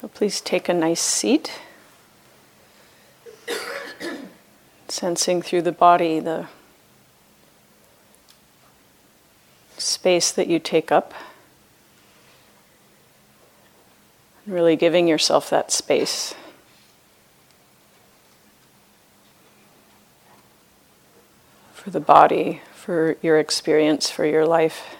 So 0.00 0.08
please 0.08 0.40
take 0.40 0.68
a 0.68 0.74
nice 0.74 1.00
seat. 1.00 1.60
Sensing 4.88 5.40
through 5.40 5.62
the 5.62 5.72
body 5.72 6.18
the 6.18 6.48
space 9.78 10.32
that 10.32 10.48
you 10.48 10.58
take 10.58 10.90
up. 10.90 11.14
Really 14.48 14.74
giving 14.74 15.06
yourself 15.06 15.48
that 15.50 15.70
space. 15.70 16.34
For 21.72 21.90
the 21.90 22.00
body, 22.00 22.62
for 22.74 23.16
your 23.22 23.38
experience, 23.38 24.10
for 24.10 24.26
your 24.26 24.44
life. 24.44 24.96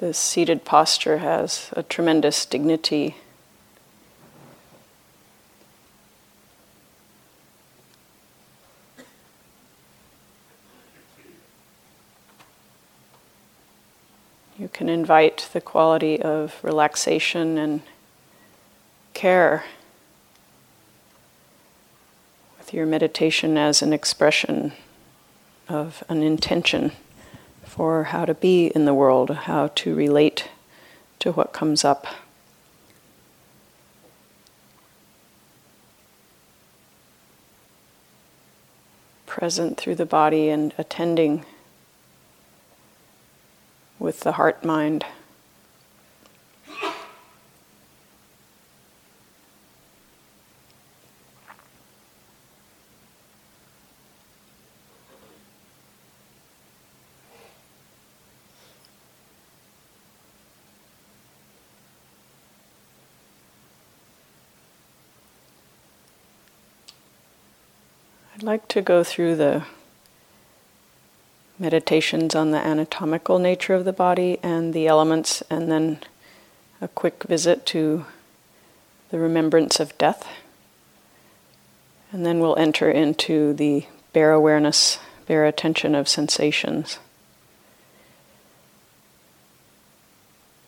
This 0.00 0.18
seated 0.18 0.64
posture 0.64 1.18
has 1.18 1.70
a 1.74 1.84
tremendous 1.84 2.44
dignity. 2.44 3.14
You 14.58 14.68
can 14.68 14.88
invite 14.88 15.48
the 15.52 15.60
quality 15.60 16.20
of 16.20 16.56
relaxation 16.62 17.56
and 17.56 17.82
care 19.12 19.64
with 22.58 22.74
your 22.74 22.84
meditation 22.84 23.56
as 23.56 23.80
an 23.80 23.92
expression 23.92 24.72
of 25.68 26.02
an 26.08 26.24
intention 26.24 26.90
for 27.74 28.04
how 28.04 28.24
to 28.24 28.34
be 28.34 28.68
in 28.68 28.84
the 28.84 28.94
world, 28.94 29.30
how 29.30 29.66
to 29.74 29.96
relate 29.96 30.48
to 31.18 31.32
what 31.32 31.52
comes 31.52 31.84
up. 31.84 32.06
Present 39.26 39.76
through 39.76 39.96
the 39.96 40.06
body 40.06 40.50
and 40.50 40.72
attending 40.78 41.44
with 43.98 44.20
the 44.20 44.32
heart 44.32 44.64
mind. 44.64 45.04
Like 68.44 68.68
to 68.68 68.82
go 68.82 69.02
through 69.02 69.36
the 69.36 69.64
meditations 71.58 72.34
on 72.34 72.50
the 72.50 72.58
anatomical 72.58 73.38
nature 73.38 73.74
of 73.74 73.84
the 73.84 73.92
body 73.92 74.38
and 74.42 74.74
the 74.74 74.86
elements, 74.86 75.42
and 75.48 75.70
then 75.70 75.98
a 76.80 76.88
quick 76.88 77.24
visit 77.24 77.64
to 77.64 78.04
the 79.10 79.18
remembrance 79.18 79.80
of 79.80 79.96
death. 79.96 80.28
And 82.12 82.26
then 82.26 82.38
we'll 82.38 82.56
enter 82.56 82.90
into 82.90 83.54
the 83.54 83.86
bare 84.12 84.32
awareness, 84.32 84.98
bare 85.26 85.46
attention 85.46 85.94
of 85.94 86.08
sensations. 86.08 86.98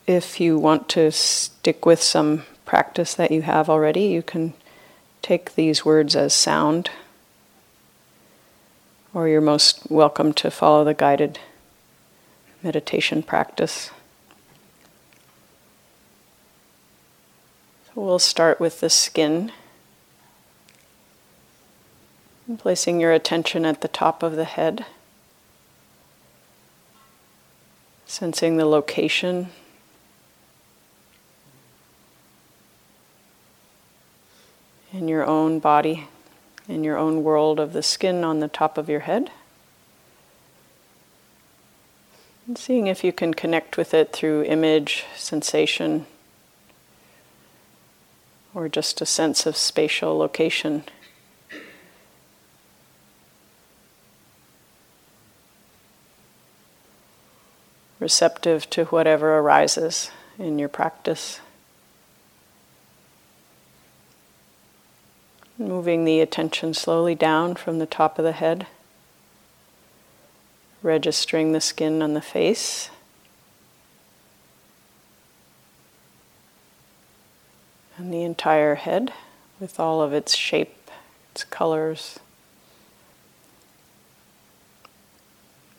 If 0.07 0.39
you 0.39 0.57
want 0.57 0.89
to 0.89 1.11
stick 1.11 1.85
with 1.85 2.01
some 2.01 2.43
practice 2.65 3.13
that 3.13 3.31
you 3.31 3.43
have 3.43 3.69
already, 3.69 4.05
you 4.05 4.23
can 4.23 4.53
take 5.21 5.55
these 5.55 5.85
words 5.85 6.15
as 6.15 6.33
sound 6.33 6.89
or 9.13 9.27
you're 9.27 9.41
most 9.41 9.89
welcome 9.89 10.33
to 10.33 10.51
follow 10.51 10.83
the 10.83 10.93
guided 10.93 11.39
meditation 12.61 13.23
practice. 13.23 13.91
So 17.85 17.91
we'll 17.95 18.19
start 18.19 18.59
with 18.59 18.79
the 18.79 18.89
skin. 18.89 19.51
Placing 22.57 23.01
your 23.01 23.11
attention 23.11 23.65
at 23.65 23.81
the 23.81 23.89
top 23.89 24.23
of 24.23 24.37
the 24.37 24.45
head, 24.45 24.85
sensing 28.05 28.55
the 28.55 28.65
location. 28.65 29.49
In 34.93 35.09
your 35.09 35.25
own 35.25 35.59
body 35.59 36.07
in 36.67 36.83
your 36.83 36.97
own 36.97 37.23
world 37.23 37.59
of 37.59 37.73
the 37.73 37.83
skin 37.83 38.23
on 38.23 38.39
the 38.39 38.47
top 38.47 38.77
of 38.77 38.89
your 38.89 39.01
head. 39.01 39.31
And 42.45 42.57
seeing 42.57 42.87
if 42.87 43.03
you 43.03 43.11
can 43.11 43.33
connect 43.33 43.77
with 43.77 43.93
it 43.93 44.13
through 44.13 44.43
image, 44.43 45.05
sensation, 45.15 46.05
or 48.53 48.69
just 48.69 49.01
a 49.01 49.05
sense 49.05 49.45
of 49.45 49.55
spatial 49.57 50.17
location. 50.17 50.83
Receptive 57.99 58.69
to 58.69 58.85
whatever 58.85 59.39
arises 59.39 60.11
in 60.39 60.57
your 60.57 60.69
practice. 60.69 61.39
Moving 65.59 66.05
the 66.05 66.19
attention 66.21 66.75
slowly 66.75 67.15
down 67.15 67.55
from 67.55 67.79
the 67.79 67.87
top 67.87 68.19
of 68.19 68.25
the 68.25 68.31
head, 68.31 68.67
registering 70.83 71.51
the 71.51 71.61
skin 71.61 72.03
on 72.03 72.13
the 72.13 72.21
face. 72.21 72.91
And 77.97 78.13
the 78.13 78.21
entire 78.21 78.75
head 78.75 79.11
with 79.59 79.79
all 79.79 80.03
of 80.03 80.13
its 80.13 80.35
shape, 80.35 80.91
its 81.31 81.43
colors, 81.43 82.19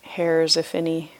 hairs, 0.02 0.56
if 0.56 0.74
any. 0.74 1.12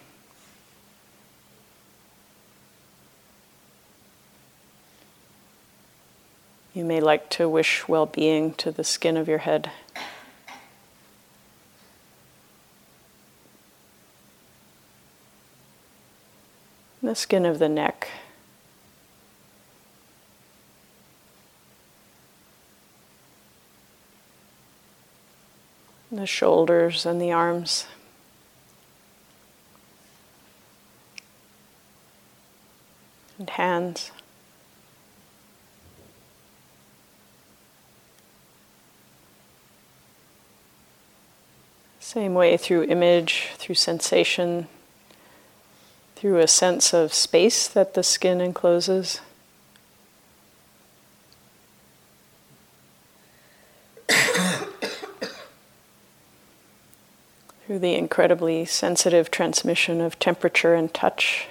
You 6.79 6.85
may 6.85 7.01
like 7.01 7.29
to 7.31 7.49
wish 7.49 7.89
well 7.89 8.07
being 8.07 8.55
to 8.55 8.71
the 8.71 8.85
skin 8.85 9.17
of 9.17 9.27
your 9.27 9.39
head. 9.39 9.73
The 17.03 17.17
skin 17.17 17.45
of 17.45 17.59
the 17.59 17.69
neck. 17.69 18.07
The 26.13 26.27
shoulders 26.27 27.05
and 27.05 27.21
the 27.21 27.33
arms. 27.33 27.89
And 33.37 33.51
hands. 33.51 34.13
Same 42.09 42.33
way 42.33 42.57
through 42.57 42.85
image, 42.85 43.51
through 43.59 43.75
sensation, 43.75 44.67
through 46.17 46.39
a 46.39 46.49
sense 46.49 46.95
of 46.95 47.13
space 47.13 47.69
that 47.69 47.93
the 47.93 48.03
skin 48.03 48.41
encloses. 48.41 49.21
through 57.67 57.79
the 57.79 57.95
incredibly 57.95 58.65
sensitive 58.65 59.31
transmission 59.31 60.01
of 60.01 60.19
temperature 60.19 60.75
and 60.75 60.95
touch. 60.95 61.47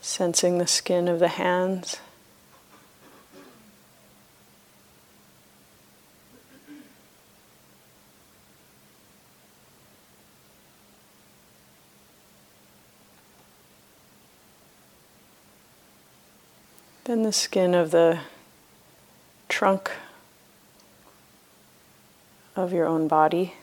Sensing 0.00 0.58
the 0.58 0.66
skin 0.66 1.06
of 1.06 1.20
the 1.20 1.28
hands. 1.28 2.00
Then 17.10 17.24
the 17.24 17.32
skin 17.32 17.74
of 17.74 17.90
the 17.90 18.20
trunk 19.48 19.90
of 22.54 22.72
your 22.72 22.86
own 22.86 23.08
body. 23.08 23.54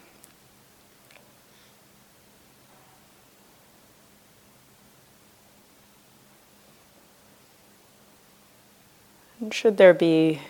And 9.40 9.54
should 9.54 9.78
there 9.78 9.94
be 9.94 10.42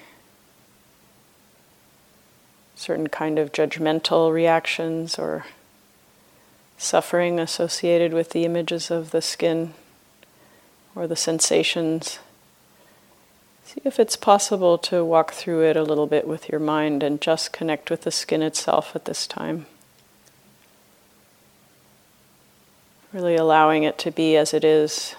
certain 2.76 3.10
kind 3.10 3.38
of 3.38 3.52
judgmental 3.52 4.34
reactions 4.34 5.20
or 5.20 5.46
suffering 6.80 7.40
associated 7.40 8.12
with 8.12 8.32
the 8.32 8.44
images 8.44 8.90
of 8.90 9.12
the 9.12 9.22
skin 9.22 9.76
or 10.96 11.06
the 11.06 11.16
sensations, 11.16 12.18
see 13.68 13.81
if 13.84 14.00
it's 14.00 14.16
possible 14.16 14.78
to 14.78 15.04
walk 15.04 15.34
through 15.34 15.62
it 15.62 15.75
a 15.75 15.84
little 15.84 16.08
bit 16.08 16.25
with 16.25 16.48
your 16.48 16.60
mind 16.60 17.04
and 17.04 17.19
just 17.19 17.52
connect 17.52 17.92
with 17.92 18.04
the 18.04 18.12
skin 18.12 18.42
itself 18.42 18.96
at 18.96 19.04
this 19.04 19.28
time. 19.28 19.66
Really 23.12 23.36
allowing 23.36 23.84
it 23.84 23.98
to 24.00 24.12
be 24.12 24.38
as 24.38 24.54
it 24.54 24.64
is. 24.64 25.16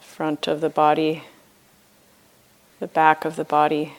Front 0.00 0.46
of 0.46 0.60
the 0.60 0.68
body, 0.68 1.24
the 2.78 2.86
back 2.86 3.24
of 3.24 3.34
the 3.34 3.44
body. 3.44 3.94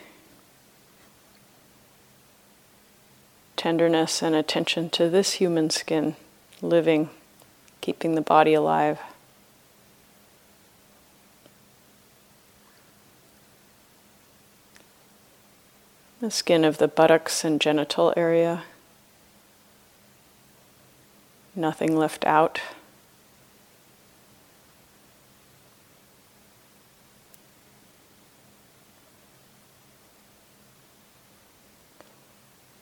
Tenderness 3.56 4.22
and 4.22 4.34
attention 4.34 4.88
to 4.90 5.10
this 5.10 5.34
human 5.34 5.68
skin, 5.68 6.16
living, 6.62 7.10
keeping 7.82 8.14
the 8.14 8.22
body 8.22 8.54
alive. 8.54 9.00
The 16.24 16.30
skin 16.30 16.64
of 16.64 16.78
the 16.78 16.88
buttocks 16.88 17.44
and 17.44 17.60
genital 17.60 18.14
area. 18.16 18.62
Nothing 21.54 21.98
left 21.98 22.24
out. 22.24 22.62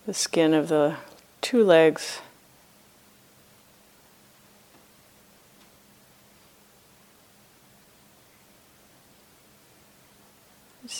the 0.06 0.14
skin 0.14 0.54
of 0.54 0.68
the 0.68 0.98
two 1.40 1.64
legs. 1.64 2.20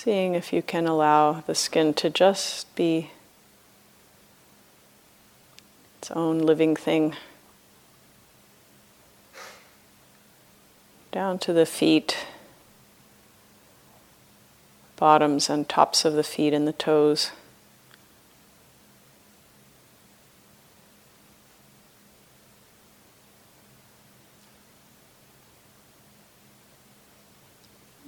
Seeing 0.05 0.35
if 0.35 0.53
you 0.53 0.63
can 0.63 0.89
allow 0.89 1.45
the 1.47 1.55
skin 1.55 1.95
to 1.95 2.11
just 2.11 2.75
be 2.75 3.13
its 6.01 6.11
own 6.11 6.41
living 6.41 6.75
thing. 6.75 7.15
Down 11.13 11.39
to 11.39 11.53
the 11.53 11.65
feet, 11.65 12.27
bottoms 14.97 15.49
and 15.49 15.69
tops 15.69 16.05
of 16.05 16.15
the 16.15 16.25
feet 16.25 16.53
and 16.53 16.67
the 16.67 16.73
toes. 16.73 17.31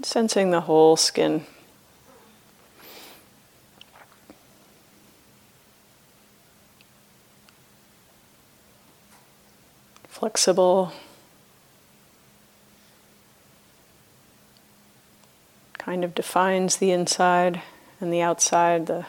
Sensing 0.02 0.50
the 0.50 0.62
whole 0.62 0.96
skin. 0.96 1.46
Flexible. 10.24 10.90
Kind 15.76 16.02
of 16.02 16.14
defines 16.14 16.78
the 16.78 16.92
inside 16.92 17.60
and 18.00 18.10
the 18.10 18.22
outside, 18.22 18.86
the 18.86 19.04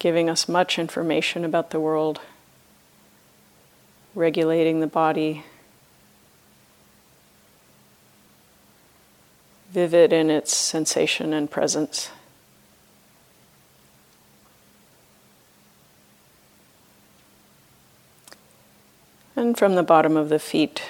giving 0.00 0.28
us 0.28 0.48
much 0.48 0.80
information 0.80 1.44
about 1.44 1.70
the 1.70 1.78
world, 1.78 2.20
regulating 4.16 4.80
the 4.80 4.88
body. 4.88 5.44
vivid 9.70 10.12
in 10.12 10.28
its 10.28 10.52
sensation 10.52 11.32
and 11.32 11.48
presence. 11.52 12.10
And 19.36 19.56
from 19.56 19.74
the 19.74 19.82
bottom 19.82 20.16
of 20.16 20.30
the 20.30 20.38
feet, 20.38 20.82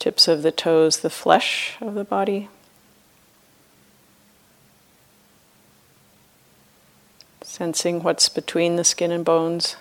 tips 0.00 0.26
of 0.26 0.42
the 0.42 0.52
toes, 0.52 0.98
the 0.98 1.08
flesh 1.08 1.76
of 1.80 1.94
the 1.94 2.04
body. 2.04 2.48
Sensing 7.42 8.02
what's 8.02 8.28
between 8.28 8.76
the 8.76 8.84
skin 8.84 9.12
and 9.12 9.24
bones. 9.24 9.76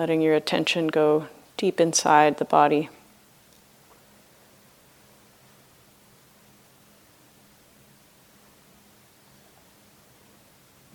letting 0.00 0.22
your 0.22 0.34
attention 0.34 0.88
go 0.88 1.28
deep 1.56 1.80
inside 1.80 2.38
the 2.38 2.44
body. 2.44 2.88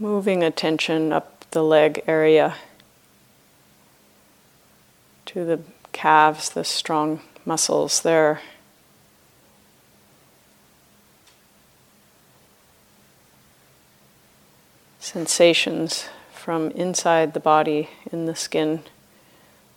Moving 0.06 0.44
attention 0.44 1.12
up 1.12 1.50
the 1.50 1.64
leg 1.64 2.04
area 2.06 2.58
to 5.26 5.44
the 5.44 5.62
calves, 5.94 6.52
the 6.52 6.64
strong 6.64 7.22
muscles 7.44 8.04
there. 8.04 8.40
Sensations 15.00 16.08
from 16.32 16.70
inside 16.76 17.34
the 17.34 17.40
body 17.40 17.90
in 18.12 18.28
the 18.28 18.36
skin. 18.36 18.84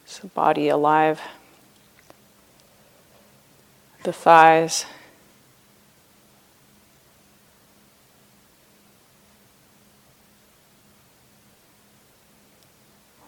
So, 0.05 0.29
body 0.29 0.69
alive. 0.69 1.23
The 4.03 4.13
thighs. 4.13 4.85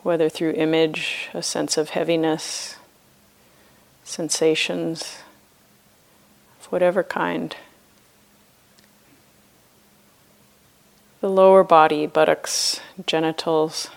Whether 0.02 0.28
through 0.28 0.52
image, 0.52 1.28
a 1.35 1.42
sense 1.42 1.76
of 1.76 1.90
heaviness, 1.90 2.76
sensations 4.02 5.19
of 6.61 6.66
whatever 6.73 7.02
kind. 7.02 7.54
The 11.21 11.28
lower 11.28 11.62
body, 11.62 12.07
buttocks, 12.07 12.80
genitals. 13.07 13.90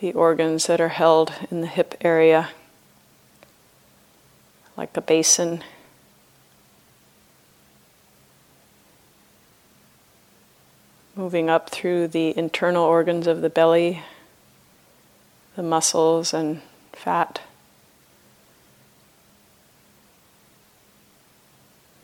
the 0.00 0.12
organs 0.12 0.66
that 0.66 0.80
are 0.80 0.90
held 0.90 1.32
in 1.50 1.62
the 1.62 1.66
hip 1.66 1.94
area, 2.00 2.50
like 4.76 4.94
a 4.96 5.00
basin. 5.00 5.62
Moving 11.18 11.48
up 11.48 11.70
through 11.70 12.08
the 12.08 12.36
internal 12.36 12.84
organs 12.84 13.26
of 13.26 13.40
the 13.40 13.48
belly, 13.48 14.02
the 15.56 15.62
muscles 15.62 16.34
and 16.34 16.60
fat, 16.92 17.40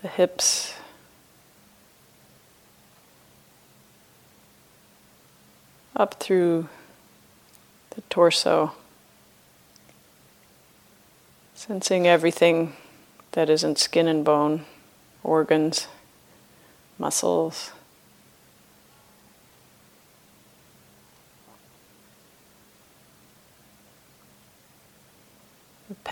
the 0.00 0.09
hips. 0.09 0.73
Up 5.95 6.14
through 6.14 6.69
the 7.90 8.00
torso, 8.09 8.73
sensing 11.54 12.07
everything 12.07 12.73
that 13.33 13.50
isn't 13.50 13.78
skin 13.78 14.09
and 14.09 14.25
bone, 14.25 14.64
organs, 15.23 15.87
muscles. 16.99 17.73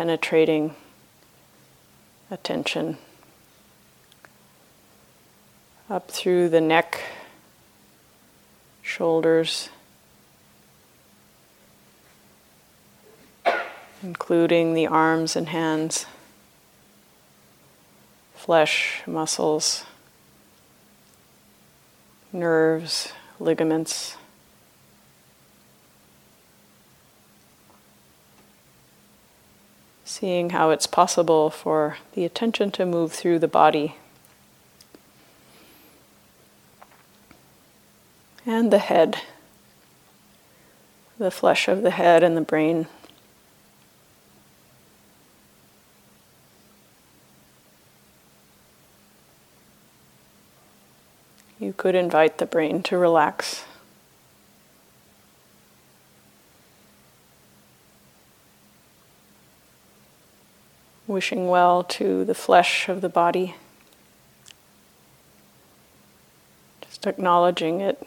Penetrating 0.01 0.75
attention 2.31 2.97
up 5.91 6.11
through 6.11 6.49
the 6.49 6.59
neck 6.59 7.03
shoulders, 8.81 9.69
including 14.03 14.73
the 14.73 14.87
arms 14.87 15.37
and 15.37 15.51
hands, 15.51 16.07
flesh, 18.35 19.03
muscles, 19.07 19.85
nerves, 22.33 23.13
ligaments. 23.39 24.17
Seeing 30.11 30.51
how 30.51 30.71
it's 30.71 30.89
possible 30.89 31.51
for 31.51 31.99
the 32.15 32.25
attention 32.25 32.73
to 32.73 32.85
move 32.85 33.13
through 33.13 33.39
the 33.39 33.47
body 33.47 33.95
and 38.45 38.73
the 38.73 38.81
head, 38.81 39.21
the 41.17 41.31
flesh 41.31 41.69
of 41.69 41.83
the 41.83 41.93
head 41.93 42.25
and 42.25 42.37
the 42.37 42.41
brain. 42.41 42.89
You 51.61 51.73
could 51.73 51.95
invite 51.95 52.39
the 52.39 52.47
brain 52.47 52.83
to 52.83 52.99
relax. 52.99 53.63
Wishing 61.11 61.49
well 61.49 61.83
to 61.83 62.25
the 62.25 62.35
flesh 62.35 62.89
of 62.89 63.01
the 63.01 63.09
body. 63.09 63.57
Just 66.83 67.07
acknowledging 67.07 67.81
it 67.81 68.01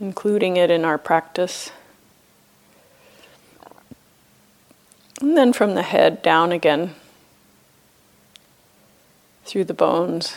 including 0.00 0.56
it 0.56 0.70
in 0.70 0.84
our 0.84 0.98
practice. 0.98 1.70
And 5.20 5.36
then 5.36 5.52
from 5.52 5.74
the 5.74 5.82
head 5.82 6.22
down 6.22 6.52
again 6.52 6.94
through 9.44 9.64
the 9.64 9.74
bones. 9.74 10.36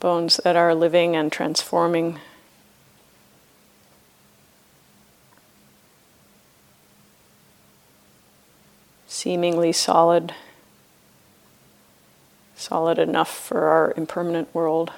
Bones 0.00 0.40
that 0.42 0.56
are 0.56 0.74
living 0.74 1.14
and 1.14 1.30
transforming. 1.30 2.18
Seemingly 9.24 9.72
solid, 9.72 10.34
solid 12.54 12.98
enough 12.98 13.34
for 13.34 13.68
our 13.68 13.94
impermanent 13.96 14.54
world. 14.54 14.92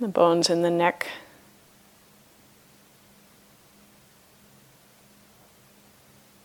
the 0.00 0.08
bones 0.08 0.50
in 0.50 0.62
the 0.62 0.70
neck. 0.72 1.06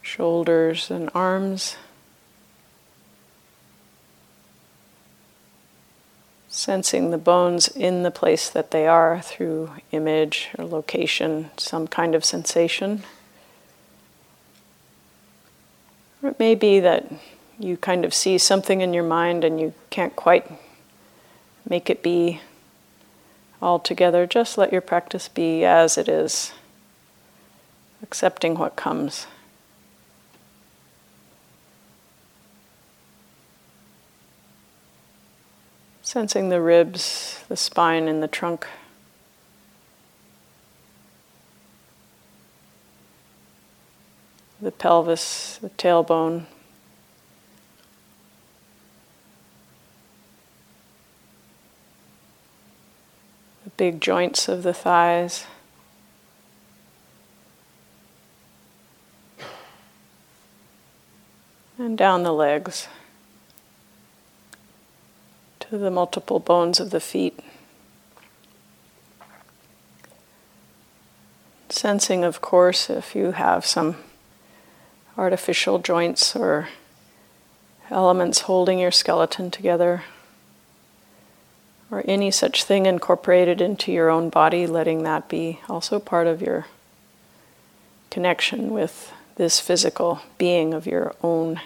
Shoulders 0.04 0.92
and 0.92 1.10
arms. 1.16 1.76
Sensing 6.48 7.10
the 7.10 7.18
bones 7.18 7.68
in 7.70 8.04
the 8.04 8.12
place 8.12 8.48
that 8.52 8.70
they 8.70 8.86
are 8.86 9.20
through 9.20 9.72
image 9.92 10.50
or 10.60 10.66
location, 10.66 11.50
some 11.58 11.88
kind 11.88 12.14
of 12.14 12.24
sensation. 12.24 13.02
Or 16.22 16.30
it 16.30 16.40
may 16.40 16.56
be 16.56 16.80
that 16.80 17.12
you 17.58 17.78
kind 17.78 18.06
of 18.06 18.14
see 18.14 18.38
something 18.38 18.82
in 18.82 18.94
your 18.94 19.04
mind 19.04 19.44
and 19.44 19.60
you 19.60 19.74
can't 19.90 20.16
quite 20.16 20.50
make 21.68 21.90
it 21.90 22.02
be 22.02 22.42
all 23.62 23.80
together. 23.80 24.26
just 24.26 24.58
let 24.58 24.72
your 24.72 24.82
practice 24.82 25.28
be 25.28 25.66
as 25.66 25.98
it 25.98 26.08
is, 26.08 26.54
accepting 28.02 28.56
what 28.56 28.76
comes. 28.76 29.28
Sensing 36.02 36.50
the 36.50 36.62
ribs, 36.62 37.44
the 37.50 37.58
spine, 37.58 38.08
and 38.08 38.24
the 38.24 38.28
trunk. 38.28 38.66
The 44.62 44.72
pelvis, 44.72 45.58
the 45.62 45.70
tailbone. 45.70 46.46
The 53.64 53.70
Big 53.78 54.02
joints 54.02 54.50
of 54.50 54.64
the 54.64 54.74
thighs. 54.74 55.46
And 61.78 61.98
down 61.98 62.24
the 62.24 62.34
legs 62.34 62.90
to 65.62 65.78
the 65.78 65.90
multiple 65.90 66.40
bones 66.40 66.82
of 66.82 66.90
the 66.90 67.00
feet. 67.00 67.40
Sensing, 71.70 72.26
of 72.26 72.42
course, 72.42 72.90
if 72.90 73.16
you 73.16 73.32
have 73.32 73.66
some 73.66 73.96
artificial 75.20 75.80
joints 75.80 76.34
or 76.34 76.70
elements 77.92 78.42
holding 78.42 78.80
your 78.80 78.92
skeleton 78.92 79.52
together 79.52 80.04
or 81.92 82.04
any 82.08 82.32
such 82.32 82.64
thing 82.64 82.86
incorporated 82.86 83.60
into 83.60 83.92
your 83.92 84.10
own 84.10 84.30
body, 84.30 84.66
letting 84.66 85.04
that 85.04 85.28
be 85.28 85.60
also 85.68 86.00
part 86.00 86.26
of 86.26 86.42
your 86.42 86.68
connection 88.10 88.70
with 88.70 89.12
this 89.36 89.60
physical 89.60 90.22
being 90.38 90.74
of 90.74 90.86
your 90.86 91.14
own. 91.22 91.60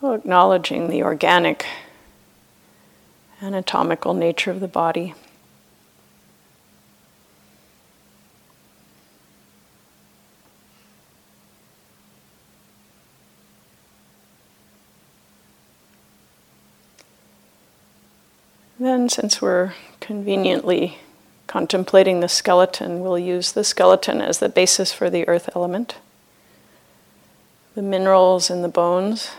So, 0.00 0.14
acknowledging 0.14 0.88
the 0.88 1.02
organic, 1.02 1.66
anatomical 3.42 4.14
nature 4.14 4.50
of 4.50 4.60
the 4.60 4.68
body. 4.68 5.14
Since 18.94 19.42
we're 19.42 19.74
conveniently 19.98 20.98
contemplating 21.48 22.20
the 22.20 22.28
skeleton, 22.28 23.00
we'll 23.00 23.18
use 23.18 23.50
the 23.50 23.64
skeleton 23.64 24.20
as 24.20 24.38
the 24.38 24.48
basis 24.48 24.92
for 24.92 25.10
the 25.10 25.26
earth 25.26 25.50
element. 25.56 25.96
The 27.74 27.82
minerals 27.82 28.50
in 28.50 28.62
the 28.62 28.68
bones, 28.68 29.32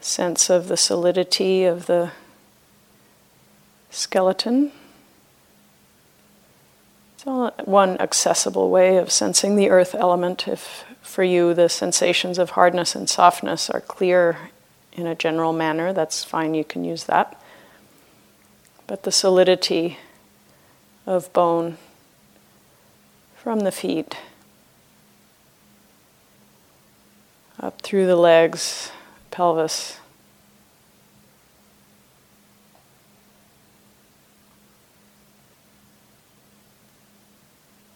a 0.00 0.04
sense 0.04 0.48
of 0.48 0.68
the 0.68 0.76
solidity 0.76 1.64
of 1.64 1.86
the 1.86 2.12
skeleton. 3.90 4.70
It's 7.16 7.26
all 7.26 7.50
one 7.64 8.00
accessible 8.00 8.70
way 8.70 8.98
of 8.98 9.10
sensing 9.10 9.56
the 9.56 9.68
earth 9.68 9.96
element. 9.96 10.46
If 10.46 10.84
for 11.02 11.24
you 11.24 11.54
the 11.54 11.68
sensations 11.68 12.38
of 12.38 12.50
hardness 12.50 12.94
and 12.94 13.10
softness 13.10 13.68
are 13.68 13.80
clear 13.80 14.50
in 14.98 15.06
a 15.06 15.14
general 15.14 15.52
manner, 15.52 15.92
that's 15.92 16.24
fine, 16.24 16.54
you 16.54 16.64
can 16.64 16.84
use 16.84 17.04
that. 17.04 17.40
But 18.86 19.04
the 19.04 19.12
solidity 19.12 19.98
of 21.06 21.32
bone 21.32 21.78
from 23.36 23.60
the 23.60 23.72
feet 23.72 24.16
up 27.60 27.80
through 27.82 28.06
the 28.06 28.16
legs, 28.16 28.90
pelvis. 29.30 29.98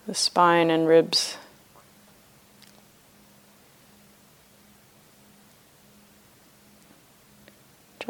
The 0.07 0.15
spine 0.15 0.71
and 0.71 0.87
ribs. 0.87 1.37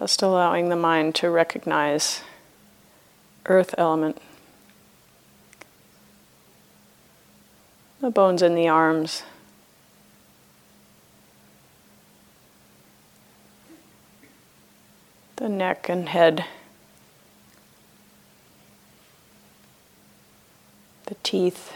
Just 0.03 0.21
allowing 0.21 0.69
the 0.69 0.75
mind 0.75 1.15
to 1.15 1.31
recognize 1.31 2.23
earth 3.47 3.73
element. 3.79 4.21
The 8.01 8.11
bones 8.11 8.43
in 8.43 8.57
the 8.57 8.67
arms. 8.67 9.23
The 15.37 15.49
neck 15.49 15.89
and 15.89 16.09
head. 16.09 16.47
The 21.07 21.15
teeth. 21.23 21.75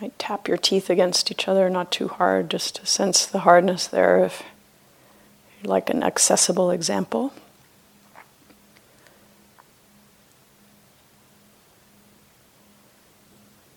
Might 0.00 0.18
tap 0.18 0.46
your 0.46 0.58
teeth 0.58 0.90
against 0.90 1.30
each 1.30 1.48
other, 1.48 1.70
not 1.70 1.90
too 1.90 2.08
hard, 2.08 2.50
just 2.50 2.76
to 2.76 2.86
sense 2.86 3.24
the 3.24 3.40
hardness 3.40 3.86
there 3.86 4.22
if 4.22 4.42
you 5.62 5.68
like 5.68 5.88
an 5.88 6.02
accessible 6.02 6.70
example. 6.70 7.32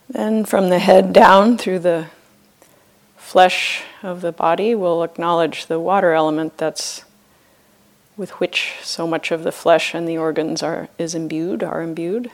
Then 0.09 0.43
from 0.43 0.69
the 0.69 0.79
head 0.79 1.13
down 1.13 1.57
through 1.57 1.79
the 1.79 2.07
flesh 3.15 3.83
of 4.03 4.19
the 4.19 4.31
body, 4.33 4.75
we'll 4.75 5.03
acknowledge 5.03 5.67
the 5.67 5.79
water 5.79 6.13
element 6.13 6.57
that's 6.57 7.05
with 8.17 8.31
which 8.31 8.73
so 8.81 9.07
much 9.07 9.31
of 9.31 9.43
the 9.43 9.51
flesh 9.51 9.93
and 9.93 10.05
the 10.05 10.17
organs 10.17 10.61
are 10.61 10.89
is 10.97 11.15
imbued, 11.15 11.63
are 11.63 11.81
imbued. 11.81 12.29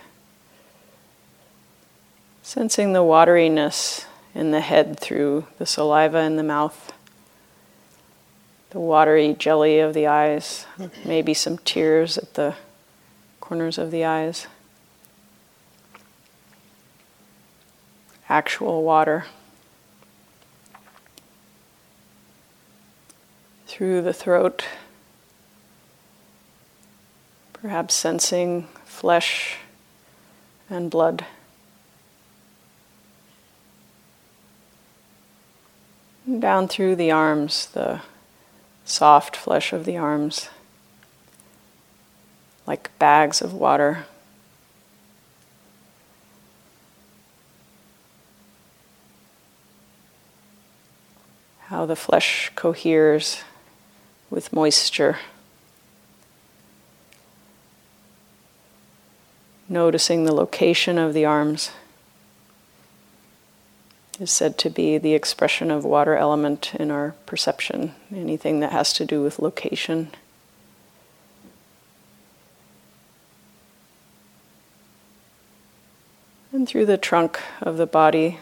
Sensing 2.45 2.93
the 2.93 2.99
wateriness 2.99 4.05
in 4.35 4.51
the 4.51 4.61
head 4.61 4.99
through 4.99 5.47
the 5.57 5.65
saliva 5.65 6.19
in 6.19 6.35
the 6.35 6.43
mouth, 6.43 6.93
the 8.69 8.79
watery 8.79 9.33
jelly 9.33 9.79
of 9.79 9.95
the 9.95 10.05
eyes, 10.05 10.67
maybe 11.03 11.33
some 11.33 11.57
tears 11.57 12.19
at 12.19 12.35
the 12.35 12.53
corners 13.41 13.79
of 13.79 13.89
the 13.89 14.05
eyes. 14.05 14.45
Actual 18.29 18.83
water. 18.83 19.25
Through 23.65 24.03
the 24.03 24.13
throat, 24.13 24.65
perhaps 27.53 27.95
sensing 27.95 28.67
flesh 28.85 29.57
and 30.69 30.91
blood. 30.91 31.25
Down 36.39 36.67
through 36.67 36.95
the 36.95 37.11
arms, 37.11 37.67
the 37.67 38.01
soft 38.83 39.35
flesh 39.35 39.71
of 39.73 39.85
the 39.85 39.97
arms, 39.97 40.49
like 42.65 42.97
bags 42.97 43.41
of 43.41 43.53
water. 43.53 44.05
How 51.67 51.85
the 51.85 51.95
flesh 51.95 52.51
coheres 52.55 53.43
with 54.29 54.53
moisture. 54.53 55.17
Noticing 59.67 60.25
the 60.25 60.33
location 60.33 60.97
of 60.97 61.13
the 61.13 61.25
arms 61.25 61.71
is 64.19 64.31
said 64.31 64.57
to 64.59 64.69
be 64.69 64.97
the 64.97 65.13
expression 65.13 65.71
of 65.71 65.83
water 65.83 66.15
element 66.15 66.73
in 66.75 66.91
our 66.91 67.15
perception, 67.25 67.93
anything 68.13 68.59
that 68.61 68.71
has 68.71 68.93
to 68.93 69.05
do 69.05 69.21
with 69.21 69.39
location. 69.39 70.11
And 76.51 76.67
through 76.67 76.85
the 76.85 76.97
trunk 76.97 77.41
of 77.61 77.77
the 77.77 77.85
body, 77.85 78.39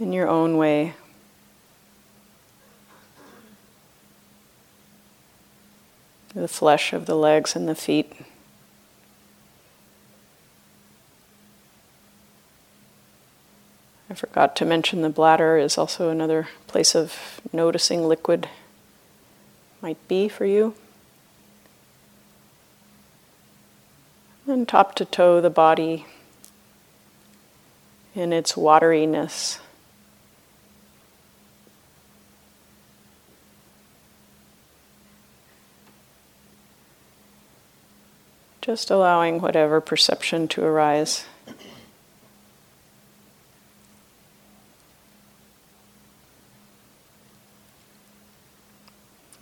in 0.00 0.12
your 0.12 0.28
own 0.28 0.56
way. 0.56 0.94
The 6.44 6.48
flesh 6.48 6.92
of 6.92 7.06
the 7.06 7.14
legs 7.14 7.56
and 7.56 7.66
the 7.66 7.74
feet. 7.74 8.12
I 14.10 14.14
forgot 14.14 14.54
to 14.56 14.66
mention 14.66 15.00
the 15.00 15.08
bladder 15.08 15.56
is 15.56 15.78
also 15.78 16.10
another 16.10 16.48
place 16.66 16.94
of 16.94 17.40
noticing 17.50 18.06
liquid 18.06 18.50
might 19.80 19.96
be 20.06 20.28
for 20.28 20.44
you. 20.44 20.74
And 24.46 24.68
top 24.68 24.94
to 24.96 25.06
toe, 25.06 25.40
the 25.40 25.48
body 25.48 26.04
in 28.14 28.34
its 28.34 28.52
wateriness. 28.52 29.60
Just 38.64 38.90
allowing 38.90 39.42
whatever 39.42 39.78
perception 39.82 40.48
to 40.48 40.64
arise. 40.64 41.26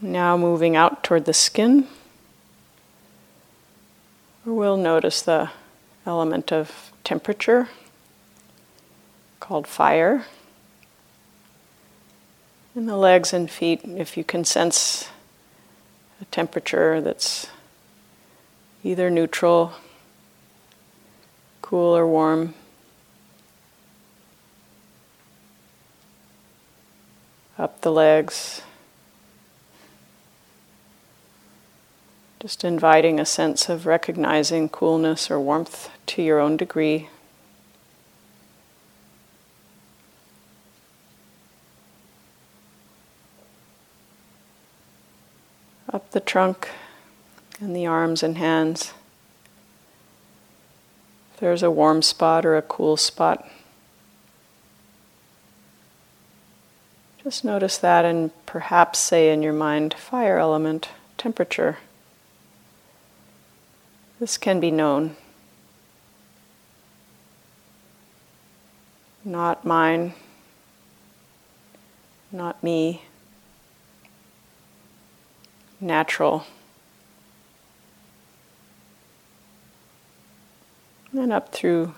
Now 0.00 0.36
moving 0.36 0.74
out 0.74 1.04
toward 1.04 1.26
the 1.26 1.32
skin, 1.32 1.86
we'll 4.44 4.76
notice 4.76 5.22
the 5.22 5.50
element 6.04 6.52
of 6.52 6.90
temperature 7.04 7.68
called 9.38 9.68
fire. 9.68 10.24
In 12.74 12.86
the 12.86 12.96
legs 12.96 13.32
and 13.32 13.48
feet, 13.48 13.82
if 13.84 14.16
you 14.16 14.24
can 14.24 14.44
sense 14.44 15.08
a 16.20 16.24
temperature 16.24 17.00
that's 17.00 17.46
either 18.84 19.10
neutral, 19.10 19.72
cool 21.60 21.96
or 21.96 22.06
warm. 22.06 22.54
Up 27.58 27.80
the 27.82 27.92
legs. 27.92 28.62
Just 32.40 32.64
inviting 32.64 33.20
a 33.20 33.24
sense 33.24 33.68
of 33.68 33.86
recognizing 33.86 34.68
coolness 34.68 35.30
or 35.30 35.38
warmth 35.38 35.88
to 36.06 36.22
your 36.22 36.40
own 36.40 36.56
degree. 36.56 37.08
Up 45.92 46.10
the 46.10 46.20
trunk 46.20 46.70
and 47.62 47.76
the 47.76 47.86
arms 47.86 48.24
and 48.24 48.38
hands. 48.38 48.92
If 51.32 51.40
there's 51.40 51.62
a 51.62 51.70
warm 51.70 52.02
spot 52.02 52.44
or 52.44 52.56
a 52.56 52.62
cool 52.62 52.96
spot, 52.96 53.48
just 57.22 57.44
notice 57.44 57.78
that 57.78 58.04
and 58.04 58.32
perhaps 58.46 58.98
say 58.98 59.32
in 59.32 59.44
your 59.44 59.52
mind 59.52 59.94
fire 59.94 60.38
element, 60.38 60.88
temperature. 61.16 61.78
This 64.18 64.36
can 64.36 64.58
be 64.58 64.72
known. 64.72 65.14
Not 69.24 69.64
mine, 69.64 70.14
not 72.32 72.60
me, 72.60 73.02
natural. 75.80 76.44
And 81.14 81.30
up 81.30 81.52
through 81.52 81.94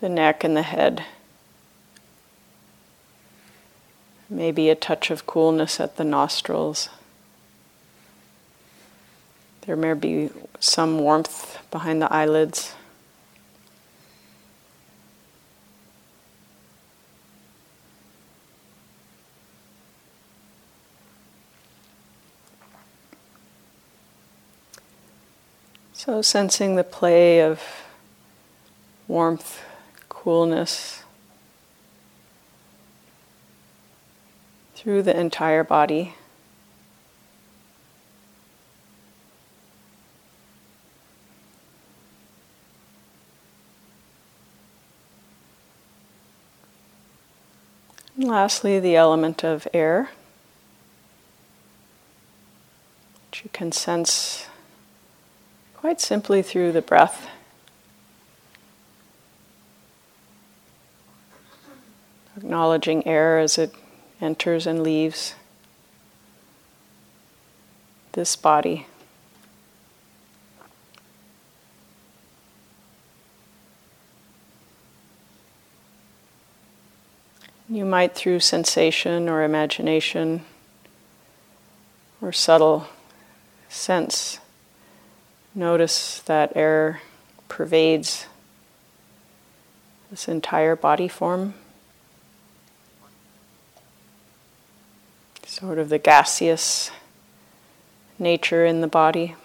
the 0.00 0.08
neck 0.10 0.44
and 0.44 0.54
the 0.54 0.62
head. 0.62 1.04
Maybe 4.28 4.68
a 4.68 4.74
touch 4.74 5.10
of 5.10 5.26
coolness 5.26 5.80
at 5.80 5.96
the 5.96 6.04
nostrils. 6.04 6.90
There 9.62 9.76
may 9.76 9.94
be 9.94 10.30
some 10.60 10.98
warmth 10.98 11.58
behind 11.70 12.02
the 12.02 12.12
eyelids. 12.12 12.74
So, 25.94 26.20
sensing 26.20 26.76
the 26.76 26.84
play 26.84 27.40
of 27.40 27.85
warmth, 29.08 29.62
coolness 30.08 31.02
through 34.74 35.02
the 35.02 35.18
entire 35.18 35.64
body. 35.64 36.14
And 48.16 48.28
lastly, 48.28 48.80
the 48.80 48.96
element 48.96 49.44
of 49.44 49.68
air, 49.74 50.10
which 53.30 53.44
you 53.44 53.50
can 53.52 53.72
sense 53.72 54.46
quite 55.74 56.00
simply 56.00 56.42
through 56.42 56.72
the 56.72 56.80
breath. 56.80 57.28
Acknowledging 62.36 63.06
air 63.06 63.38
as 63.38 63.56
it 63.56 63.74
enters 64.20 64.66
and 64.66 64.82
leaves 64.82 65.34
this 68.12 68.36
body. 68.36 68.86
You 77.68 77.84
might, 77.84 78.14
through 78.14 78.40
sensation 78.40 79.28
or 79.28 79.42
imagination 79.42 80.44
or 82.22 82.32
subtle 82.32 82.86
sense, 83.68 84.38
notice 85.54 86.20
that 86.20 86.52
air 86.54 87.00
pervades 87.48 88.26
this 90.10 90.28
entire 90.28 90.76
body 90.76 91.08
form. 91.08 91.54
Sort 95.58 95.78
of 95.78 95.88
the 95.88 95.98
gaseous 95.98 96.90
nature 98.18 98.66
in 98.66 98.82
the 98.82 98.86
body. 98.86 99.36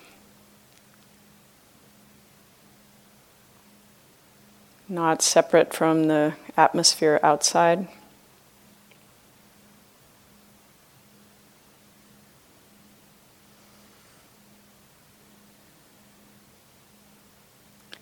Not 4.90 5.22
separate 5.22 5.74
from 5.74 6.10
the 6.10 6.34
atmosphere 6.58 7.18
outside. 7.24 7.88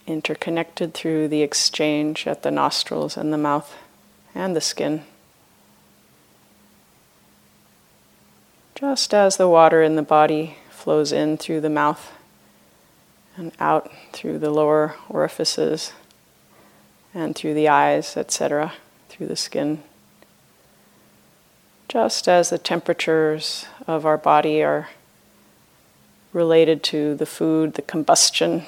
interconnected 0.07 0.95
through 0.95 1.27
the 1.27 1.43
exchange 1.43 2.25
at 2.25 2.41
the 2.41 2.49
nostrils 2.49 3.15
and 3.15 3.31
the 3.31 3.37
mouth 3.37 3.75
and 4.33 4.55
the 4.55 4.61
skin. 4.61 5.03
Just 8.79 9.13
as 9.13 9.35
the 9.35 9.49
water 9.49 9.83
in 9.83 9.97
the 9.97 10.01
body 10.01 10.55
flows 10.69 11.11
in 11.11 11.35
through 11.35 11.59
the 11.59 11.69
mouth 11.69 12.13
and 13.35 13.51
out 13.59 13.91
through 14.13 14.39
the 14.39 14.51
lower 14.51 14.95
orifices 15.09 15.91
and 17.13 17.35
through 17.35 17.55
the 17.55 17.67
eyes, 17.67 18.15
etc., 18.15 18.71
through 19.09 19.27
the 19.27 19.35
skin. 19.35 19.83
Just 21.89 22.29
as 22.29 22.51
the 22.51 22.57
temperatures 22.57 23.65
of 23.85 24.05
our 24.05 24.17
body 24.17 24.63
are 24.63 24.87
related 26.31 26.81
to 26.83 27.15
the 27.15 27.25
food, 27.25 27.73
the 27.73 27.81
combustion 27.81 28.63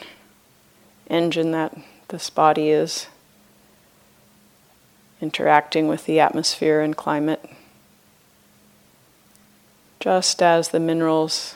engine 1.10 1.52
that 1.52 1.74
this 2.10 2.30
body 2.30 2.70
is 2.70 3.08
interacting 5.22 5.88
with 5.88 6.04
the 6.04 6.20
atmosphere 6.20 6.82
and 6.82 6.98
climate. 6.98 7.50
Just 10.02 10.42
as 10.42 10.70
the 10.70 10.80
minerals 10.80 11.56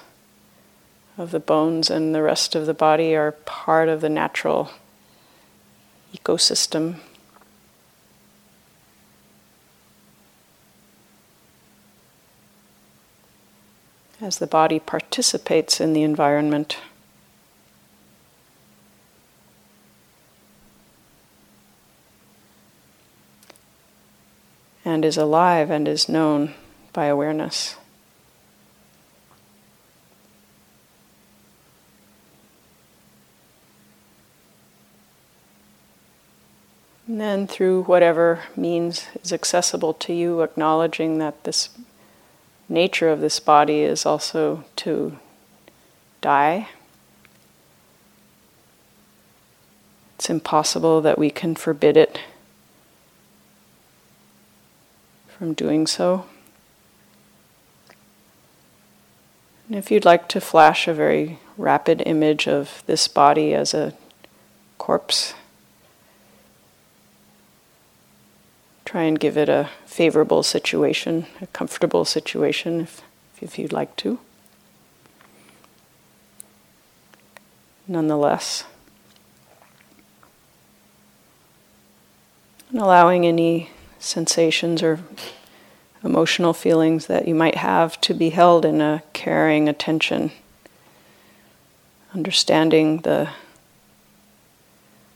of 1.18 1.32
the 1.32 1.40
bones 1.40 1.90
and 1.90 2.14
the 2.14 2.22
rest 2.22 2.54
of 2.54 2.68
the 2.68 2.76
body 2.76 3.16
are 3.16 3.32
part 3.32 3.90
of 3.90 4.02
the 4.02 4.10
natural 4.10 4.70
ecosystem. 6.16 6.98
As 14.22 14.38
the 14.38 14.46
body 14.46 14.80
participates 14.80 15.82
in 15.82 15.94
the 15.94 16.04
environment. 16.04 16.78
and 24.88 25.04
is 25.04 25.18
alive 25.18 25.72
and 25.72 25.88
is 25.88 26.08
known 26.08 26.54
by 26.94 27.08
awareness. 27.08 27.76
And 37.08 37.22
then, 37.22 37.48
through 37.48 37.84
whatever 37.84 38.44
means 38.56 39.06
is 39.24 39.32
accessible 39.32 39.94
to 39.94 40.14
you, 40.14 40.42
acknowledging 40.42 41.20
that 41.20 41.44
this 41.44 41.70
nature 42.68 43.10
of 43.10 43.22
this 43.22 43.40
body 43.40 43.82
is 43.82 44.06
also 44.06 44.64
to 44.78 45.20
die. 46.22 46.68
It's 50.16 50.30
impossible 50.30 51.02
that 51.02 51.20
we 51.20 51.30
can 51.30 51.54
forbid 51.54 51.96
it 51.96 52.20
from 55.28 55.54
doing 55.54 55.86
so. 55.86 56.26
And 59.68 59.78
if 59.78 59.92
you'd 59.92 60.06
like 60.06 60.28
to 60.30 60.42
flash 60.42 60.88
a 60.88 60.94
very 60.94 61.40
rapid 61.58 62.02
image 62.06 62.48
of 62.48 62.82
this 62.88 63.08
body 63.08 63.54
as 63.54 63.74
a 63.74 63.94
corpse, 64.78 65.34
try 68.96 69.04
and 69.04 69.20
give 69.20 69.36
it 69.36 69.50
a 69.50 69.70
favorable 69.86 70.42
situation, 70.42 71.26
a 71.42 71.48
comfortable 71.48 72.06
situation, 72.06 72.80
if, 72.80 73.02
if 73.42 73.60
you'd 73.60 73.74
like 73.74 73.94
to. 73.98 74.18
Nonetheless, 77.90 78.64
and 82.70 82.80
allowing 82.80 83.26
any 83.26 83.70
sensations 84.00 84.82
or 84.82 85.02
emotional 86.02 86.54
feelings 86.54 87.08
that 87.08 87.28
you 87.28 87.36
might 87.36 87.56
have 87.56 88.00
to 88.00 88.14
be 88.14 88.30
held 88.30 88.64
in 88.64 88.80
a 88.80 89.04
caring 89.12 89.68
attention, 89.68 90.32
understanding 92.14 93.00
the 93.00 93.28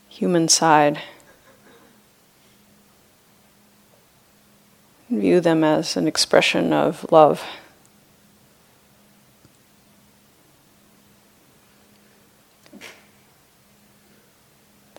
human 0.10 0.50
side. 0.50 1.00
View 5.10 5.42
them 5.42 5.64
as 5.64 5.98
an 5.98 6.08
expression 6.08 6.72
of 6.72 7.12
love. 7.12 7.44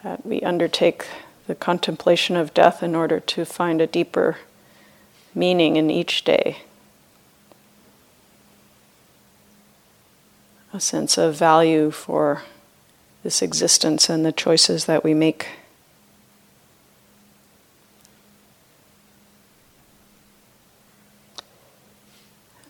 That 0.02 0.26
we 0.26 0.40
undertake 0.40 1.06
the 1.46 1.54
contemplation 1.54 2.36
of 2.36 2.52
death 2.54 2.82
in 2.82 2.94
order 2.94 3.20
to 3.20 3.44
find 3.44 3.80
a 3.80 3.86
deeper 3.86 4.38
meaning 5.34 5.76
in 5.76 5.90
each 5.90 6.24
day. 6.24 6.58
A 10.72 10.80
sense 10.80 11.18
of 11.18 11.34
value 11.36 11.90
for 11.90 12.42
this 13.22 13.42
existence 13.42 14.08
and 14.08 14.24
the 14.24 14.32
choices 14.32 14.86
that 14.86 15.04
we 15.04 15.14
make. 15.14 15.48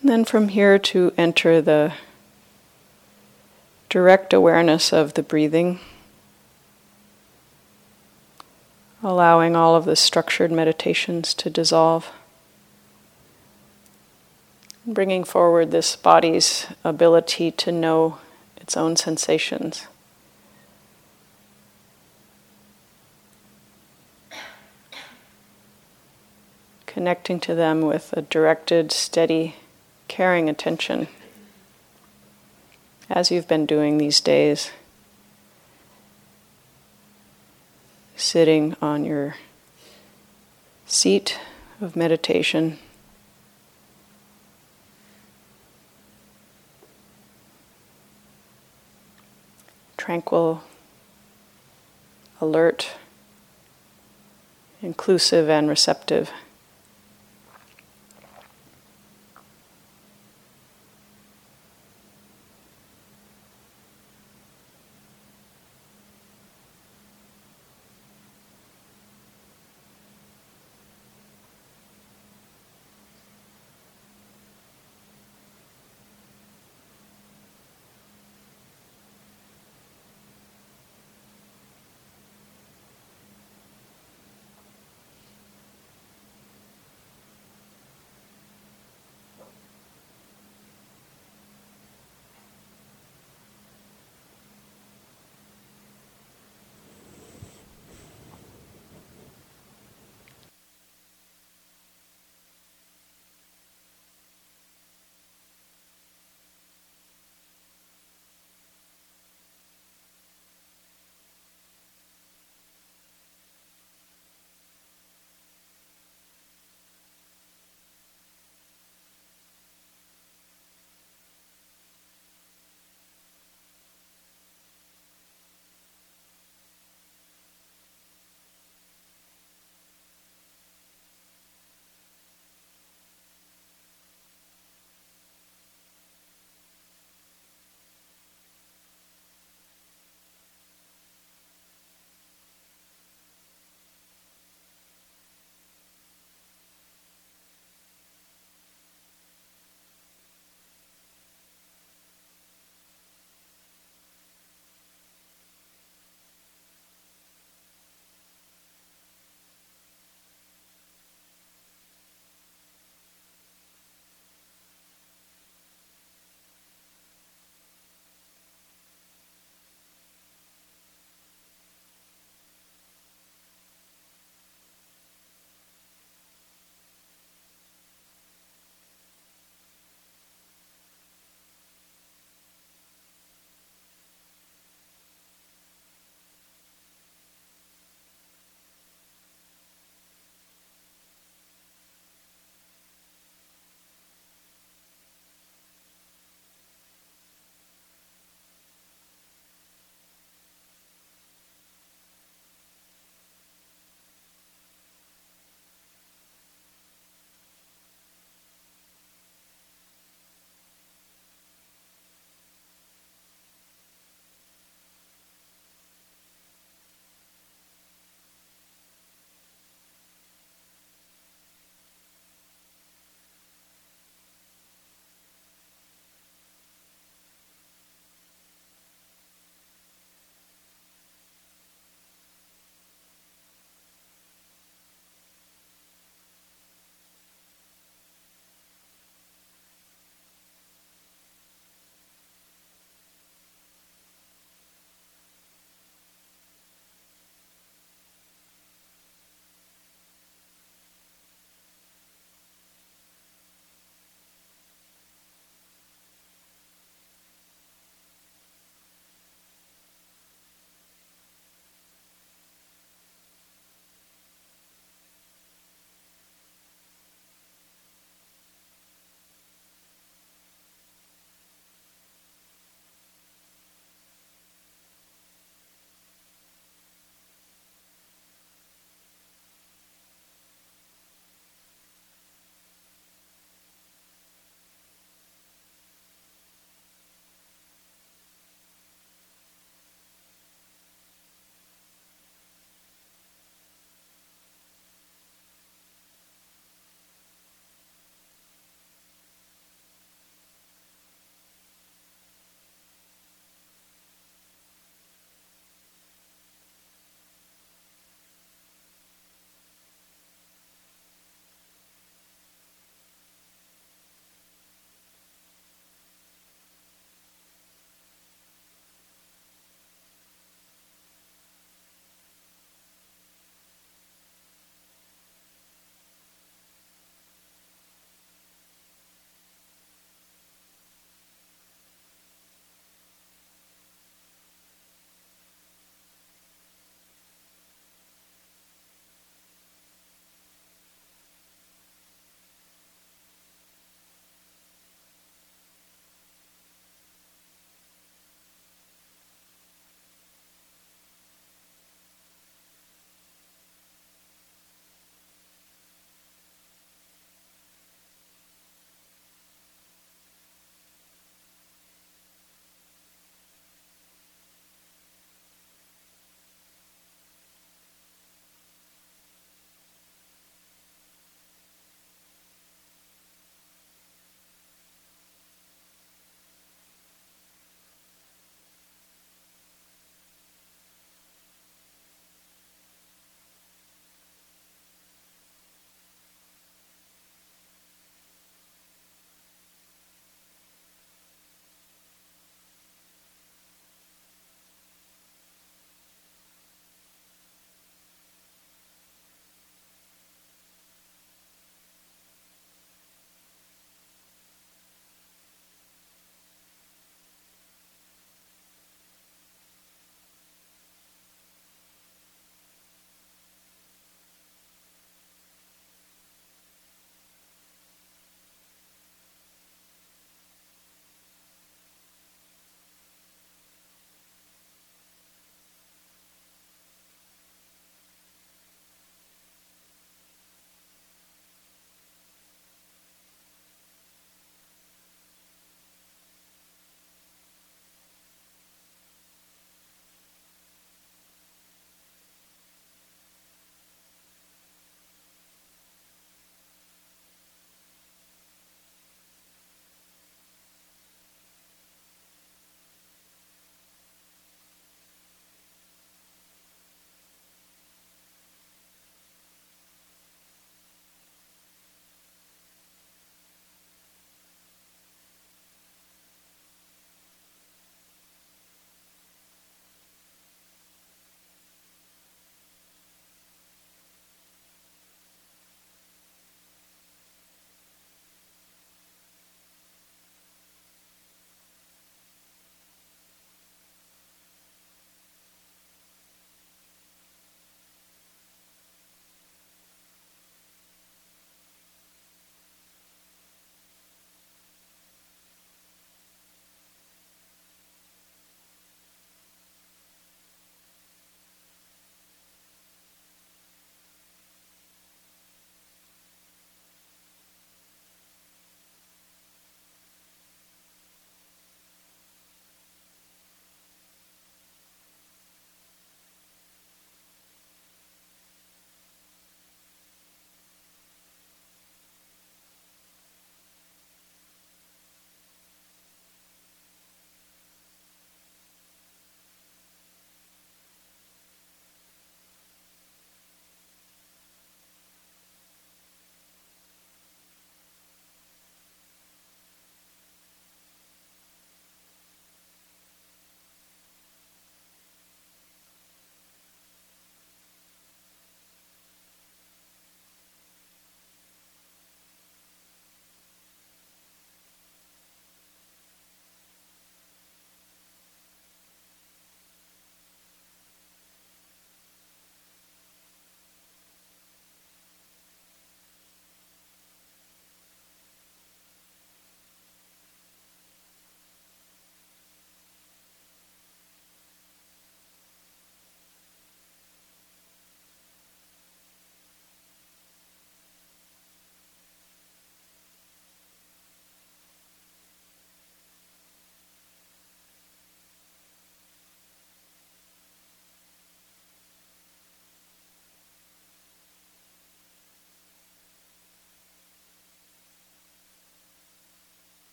then 0.11 0.25
from 0.25 0.49
here 0.49 0.77
to 0.77 1.13
enter 1.17 1.61
the 1.61 1.93
direct 3.87 4.33
awareness 4.33 4.91
of 4.91 5.13
the 5.13 5.23
breathing 5.23 5.79
allowing 9.03 9.55
all 9.55 9.75
of 9.75 9.85
the 9.85 9.95
structured 9.95 10.51
meditations 10.51 11.33
to 11.33 11.49
dissolve. 11.49 12.11
Bringing 14.85 15.23
forward 15.23 15.71
this 15.71 15.95
body's 15.95 16.67
ability 16.83 17.51
to 17.51 17.71
know 17.71 18.17
its 18.57 18.75
own 18.77 18.95
sensations. 18.95 19.87
Connecting 26.85 27.39
to 27.39 27.55
them 27.55 27.81
with 27.81 28.13
a 28.13 28.21
directed, 28.21 28.91
steady, 28.91 29.55
caring 30.11 30.49
attention, 30.49 31.07
as 33.09 33.31
you've 33.31 33.47
been 33.47 33.65
doing 33.65 33.97
these 33.97 34.19
days. 34.19 34.71
sitting 38.21 38.75
on 38.81 39.03
your 39.03 39.35
seat 40.85 41.39
of 41.81 41.95
meditation. 41.95 42.77
Tranquil, 49.97 50.61
alert, 52.39 52.91
inclusive, 54.83 55.49
and 55.49 55.67
receptive. 55.67 56.29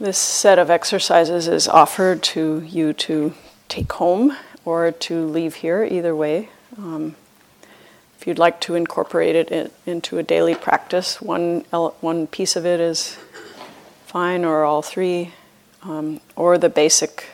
This 0.00 0.18
set 0.18 0.58
of 0.58 0.70
exercises 0.70 1.46
is 1.46 1.68
offered 1.68 2.20
to 2.24 2.64
you 2.66 2.92
to 2.94 3.32
take 3.68 3.92
home 3.92 4.36
or 4.64 4.90
to 4.90 5.26
leave 5.26 5.56
here, 5.56 5.84
either 5.84 6.16
way. 6.16 6.48
Um, 6.76 7.14
if 8.18 8.26
you'd 8.26 8.38
like 8.38 8.60
to 8.62 8.74
incorporate 8.74 9.36
it 9.36 9.50
in, 9.50 9.70
into 9.86 10.18
a 10.18 10.24
daily 10.24 10.56
practice, 10.56 11.22
one, 11.22 11.60
one 12.00 12.26
piece 12.26 12.56
of 12.56 12.66
it 12.66 12.80
is 12.80 13.16
fine, 14.04 14.44
or 14.44 14.64
all 14.64 14.82
three, 14.82 15.32
um, 15.84 16.20
or 16.34 16.58
the 16.58 16.68
basic 16.68 17.26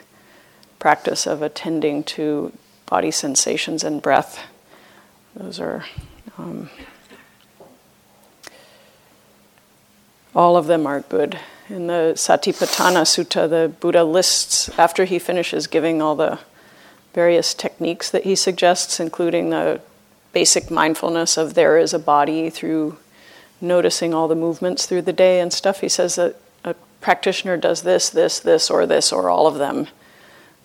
practice 0.78 1.26
of 1.26 1.40
attending 1.40 2.04
to 2.04 2.52
body 2.84 3.10
sensations 3.10 3.82
and 3.82 4.02
breath. 4.02 4.38
Those 5.34 5.58
are. 5.60 5.86
Um, 6.36 6.68
all 10.34 10.58
of 10.58 10.66
them 10.66 10.86
are 10.86 11.00
good. 11.00 11.38
In 11.70 11.86
the 11.86 12.14
Satipatthana 12.16 13.04
Sutta, 13.04 13.48
the 13.48 13.72
Buddha 13.78 14.02
lists, 14.02 14.68
after 14.76 15.04
he 15.04 15.20
finishes 15.20 15.68
giving 15.68 16.02
all 16.02 16.16
the 16.16 16.40
various 17.14 17.54
techniques 17.54 18.10
that 18.10 18.24
he 18.24 18.34
suggests, 18.34 18.98
including 18.98 19.50
the 19.50 19.80
basic 20.32 20.68
mindfulness 20.68 21.36
of 21.36 21.54
there 21.54 21.78
is 21.78 21.94
a 21.94 21.98
body 22.00 22.50
through 22.50 22.98
noticing 23.60 24.12
all 24.12 24.26
the 24.26 24.34
movements 24.34 24.84
through 24.84 25.02
the 25.02 25.12
day 25.12 25.38
and 25.38 25.52
stuff. 25.52 25.80
He 25.80 25.88
says 25.88 26.16
that 26.16 26.34
a 26.64 26.74
practitioner 27.00 27.56
does 27.56 27.82
this, 27.82 28.10
this, 28.10 28.40
this, 28.40 28.68
or 28.68 28.84
this, 28.84 29.12
or 29.12 29.30
all 29.30 29.46
of 29.46 29.58
them. 29.58 29.86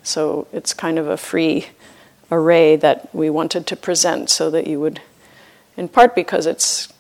So 0.01 0.47
it's 0.51 0.73
kind 0.73 0.97
of 0.97 1.07
a 1.07 1.17
free 1.17 1.67
array 2.31 2.77
that 2.77 3.13
we 3.13 3.29
wanted 3.29 3.67
to 3.67 3.75
present 3.75 4.31
so 4.31 4.49
that 4.49 4.65
you 4.65 4.79
would, 4.79 5.01
in 5.77 5.87
part 5.87 6.15
because 6.15 6.47
it's 6.47 6.91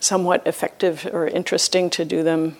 somewhat 0.00 0.44
effective 0.44 1.08
or 1.12 1.28
interesting 1.28 1.90
to 1.90 2.04
do 2.04 2.24
them 2.24 2.56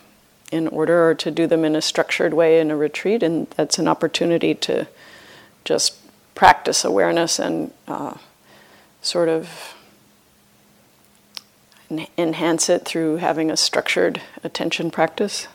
in 0.55 0.69
order 0.69 1.09
or 1.09 1.13
to 1.13 1.29
do 1.29 1.45
them 1.45 1.65
in 1.65 1.75
a 1.75 1.81
structured 1.81 2.33
way 2.33 2.59
in 2.59 2.71
a 2.71 2.77
retreat, 2.77 3.21
and 3.21 3.47
that's 3.57 3.77
an 3.77 3.87
opportunity 3.87 4.55
to 4.55 4.87
just 5.65 5.97
practice 6.33 6.85
awareness 6.85 7.37
and 7.39 7.71
uh, 7.87 8.13
sort 9.01 9.27
of 9.27 9.75
enhance 12.17 12.69
it 12.69 12.85
through 12.85 13.17
having 13.17 13.51
a 13.51 13.57
structured 13.57 14.21
attention 14.43 14.89
practice. 14.89 15.47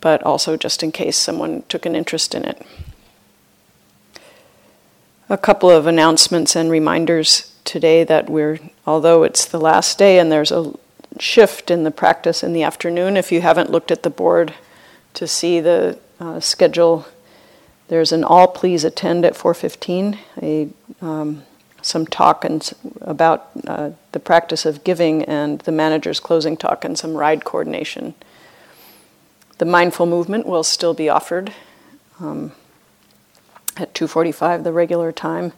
But 0.00 0.22
also, 0.22 0.56
just 0.56 0.82
in 0.82 0.92
case 0.92 1.16
someone 1.16 1.62
took 1.68 1.86
an 1.86 1.96
interest 1.96 2.34
in 2.34 2.44
it. 2.44 2.62
A 5.28 5.38
couple 5.38 5.70
of 5.70 5.86
announcements 5.86 6.54
and 6.54 6.70
reminders 6.70 7.54
today 7.64 8.04
that 8.04 8.28
we're, 8.28 8.58
although 8.86 9.22
it's 9.22 9.46
the 9.46 9.60
last 9.60 9.98
day 9.98 10.18
and 10.18 10.30
there's 10.30 10.52
a 10.52 10.72
shift 11.20 11.70
in 11.70 11.84
the 11.84 11.90
practice 11.90 12.42
in 12.42 12.52
the 12.52 12.62
afternoon, 12.62 13.16
if 13.16 13.30
you 13.30 13.40
haven't 13.40 13.70
looked 13.70 13.90
at 13.90 14.02
the 14.02 14.10
board 14.10 14.54
to 15.14 15.26
see 15.26 15.60
the 15.60 15.98
uh, 16.18 16.40
schedule 16.40 17.06
there's 17.90 18.12
an 18.12 18.22
all 18.22 18.46
please 18.46 18.84
attend 18.84 19.24
at 19.24 19.34
4:15, 19.34 20.16
a 20.40 20.68
um, 21.04 21.42
some 21.82 22.06
talk 22.06 22.44
and 22.44 22.72
about 23.00 23.50
uh, 23.66 23.90
the 24.12 24.20
practice 24.20 24.64
of 24.64 24.84
giving 24.84 25.24
and 25.24 25.58
the 25.62 25.72
manager's 25.72 26.20
closing 26.20 26.56
talk 26.56 26.84
and 26.84 26.96
some 26.96 27.14
ride 27.14 27.44
coordination. 27.44 28.14
The 29.58 29.64
mindful 29.64 30.06
movement 30.06 30.46
will 30.46 30.62
still 30.62 30.94
be 30.94 31.08
offered 31.08 31.52
um, 32.20 32.52
at 33.76 33.92
2:45, 33.92 34.62
the 34.62 34.72
regular 34.72 35.10
time, 35.10 35.52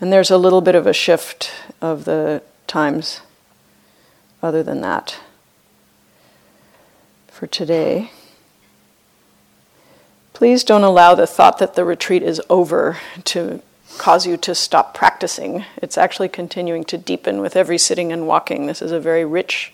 and 0.00 0.10
there's 0.10 0.30
a 0.30 0.38
little 0.38 0.62
bit 0.62 0.74
of 0.74 0.86
a 0.86 0.94
shift 0.94 1.52
of 1.82 2.06
the 2.06 2.42
times. 2.66 3.20
Other 4.40 4.62
than 4.62 4.80
that, 4.82 5.18
for 7.28 7.46
today. 7.46 8.12
Please 10.32 10.62
don't 10.62 10.84
allow 10.84 11.16
the 11.16 11.26
thought 11.26 11.58
that 11.58 11.74
the 11.74 11.84
retreat 11.84 12.22
is 12.22 12.40
over 12.48 12.98
to 13.24 13.60
cause 13.96 14.26
you 14.26 14.36
to 14.36 14.54
stop 14.54 14.94
practicing. 14.94 15.64
It's 15.82 15.98
actually 15.98 16.28
continuing 16.28 16.84
to 16.84 16.96
deepen 16.96 17.40
with 17.40 17.56
every 17.56 17.78
sitting 17.78 18.12
and 18.12 18.28
walking. 18.28 18.66
This 18.66 18.80
is 18.80 18.92
a 18.92 19.00
very 19.00 19.24
rich 19.24 19.72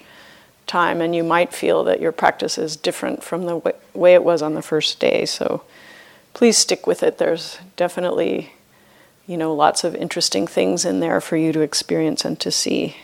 time, 0.67 1.03
and 1.03 1.15
you 1.15 1.23
might 1.23 1.53
feel 1.53 1.85
that 1.85 2.01
your 2.01 2.13
practice 2.13 2.57
is 2.57 2.77
different 2.77 3.23
from 3.23 3.45
the 3.45 3.75
way 3.93 4.15
it 4.15 4.25
was 4.25 4.41
on 4.41 4.55
the 4.55 4.63
first 4.63 4.99
day. 4.99 5.27
So 5.27 5.63
please 6.33 6.57
stick 6.57 6.87
with 6.87 7.03
it. 7.03 7.19
There's 7.19 7.59
definitely, 7.77 8.55
you 9.27 9.37
know, 9.37 9.53
lots 9.55 9.85
of 9.85 9.95
interesting 9.95 10.47
things 10.47 10.87
in 10.87 11.01
there 11.01 11.21
for 11.21 11.37
you 11.37 11.53
to 11.53 11.61
experience 11.61 12.25
and 12.25 12.41
to 12.41 12.51
see. 12.51 12.97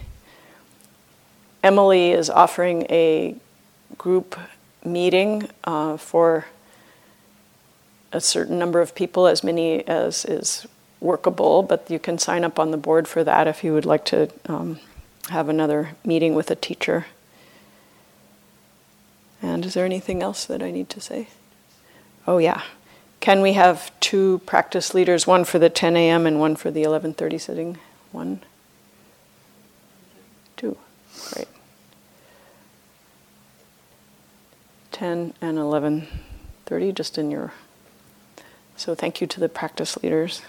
Emily 1.63 2.11
is 2.11 2.31
offering 2.31 2.87
a 2.91 3.37
group 3.99 4.39
meeting 4.85 5.49
uh, 5.65 5.97
for 5.97 6.47
a 8.13 8.21
certain 8.21 8.59
number 8.59 8.81
of 8.81 8.95
people, 8.95 9.27
as 9.27 9.45
many 9.45 9.87
as 9.87 10.25
is 10.25 10.67
workable, 11.01 11.63
but 11.63 11.91
you 11.91 11.99
can 11.99 12.19
sign 12.19 12.45
up 12.45 12.59
on 12.59 12.71
the 12.71 12.77
board 12.77 13.07
for 13.07 13.25
that 13.25 13.47
if 13.47 13.63
you 13.63 13.73
would 13.73 13.85
like 13.85 14.05
to 14.07 14.31
um, 14.47 14.79
have 15.29 15.49
another 15.49 15.91
meeting 16.05 16.35
with 16.35 16.51
a 16.51 16.55
teacher. 16.55 17.07
And 19.43 19.65
is 19.65 19.75
there 19.75 19.85
anything 19.85 20.23
else 20.23 20.45
that 20.45 20.63
I 20.63 20.71
need 20.71 20.89
to 20.91 21.01
say? 21.01 21.29
Oh 22.27 22.39
yeah. 22.39 22.63
Can 23.21 23.43
we 23.43 23.53
have 23.53 23.93
two 24.01 24.41
practice 24.47 24.95
leaders, 24.95 25.27
one 25.27 25.45
for 25.45 25.59
the 25.59 25.69
10 25.69 25.97
a.m. 25.97 26.27
and 26.27 26.41
one 26.41 26.57
for 26.57 26.71
the 26.71 26.83
11:30 26.83 27.41
sitting? 27.41 27.79
One. 28.13 28.43
Two. 30.57 30.77
Great. 31.33 31.49
10 34.93 35.35
and 35.41 35.59
11:30 35.59 36.93
just 36.93 37.19
in 37.19 37.31
your 37.31 37.53
so 38.81 38.95
thank 38.95 39.21
you 39.21 39.27
to 39.27 39.41
the 39.41 39.49
practice 39.51 40.03
leaders. 40.03 40.41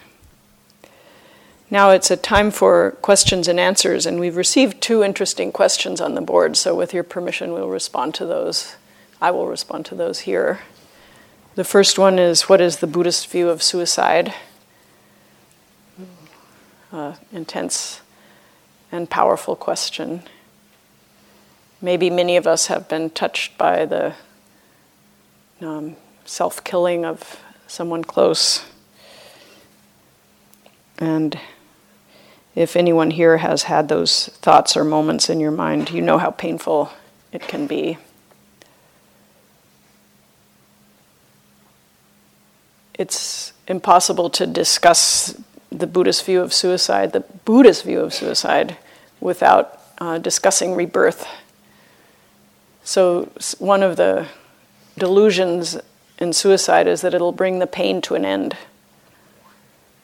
Now 1.70 1.92
it's 1.92 2.10
a 2.10 2.16
time 2.16 2.50
for 2.50 2.92
questions 3.02 3.50
and 3.50 3.60
answers, 3.60 4.06
and 4.06 4.22
we've 4.22 4.38
received 4.38 4.82
two 4.82 5.04
interesting 5.04 5.52
questions 5.52 6.00
on 6.00 6.16
the 6.16 6.22
board, 6.22 6.56
so 6.56 6.74
with 6.74 6.94
your 6.94 7.04
permission, 7.04 7.52
we'll 7.52 7.68
respond 7.68 8.14
to 8.16 8.26
those. 8.26 8.76
I 9.22 9.32
will 9.32 9.48
respond 9.48 9.86
to 9.88 9.96
those 9.96 10.20
here. 10.20 10.62
The 11.56 11.66
first 11.66 12.00
one 12.00 12.20
is 12.20 12.48
What 12.48 12.62
is 12.62 12.78
the 12.78 12.88
Buddhist 12.88 13.28
view 13.30 13.50
of 13.50 13.62
suicide? 13.62 14.34
Uh, 16.94 17.16
intense 17.34 18.00
and 18.94 19.10
powerful 19.10 19.58
question. 19.58 20.24
Maybe 21.82 22.10
many 22.10 22.38
of 22.38 22.46
us 22.46 22.68
have 22.68 22.88
been 22.88 23.10
touched 23.10 23.58
by 23.58 23.86
the 23.86 24.14
um, 25.62 25.96
self 26.26 26.64
killing 26.64 27.06
of 27.06 27.40
someone 27.68 28.04
close. 28.04 28.64
And 31.00 31.40
if 32.54 32.76
anyone 32.76 33.12
here 33.12 33.38
has 33.38 33.64
had 33.64 33.90
those 33.90 34.28
thoughts 34.28 34.78
or 34.78 34.84
moments 34.84 35.30
in 35.30 35.40
your 35.40 35.52
mind, 35.52 35.90
you 35.90 36.02
know 36.02 36.18
how 36.18 36.32
painful 36.32 36.92
it 37.32 37.42
can 37.42 37.66
be. 37.66 37.98
It's 42.94 43.54
impossible 43.68 44.30
to 44.32 44.46
discuss 44.46 45.42
the 45.72 45.88
Buddhist 45.88 46.26
view 46.26 46.42
of 46.42 46.54
suicide, 46.54 47.14
the 47.14 47.22
Buddhist 47.22 47.84
view 47.84 48.02
of 48.02 48.14
suicide, 48.14 48.78
without 49.20 49.80
uh, 49.98 50.18
discussing 50.20 50.76
rebirth. 50.76 51.26
So, 52.84 53.30
one 53.60 53.84
of 53.84 53.96
the 53.96 54.28
delusions 54.98 55.78
in 56.20 56.34
suicide 56.34 56.88
is 56.88 57.02
that 57.02 57.14
it'll 57.14 57.32
bring 57.32 57.60
the 57.60 57.68
pain 57.68 58.02
to 58.02 58.16
an 58.16 58.26
end. 58.26 58.58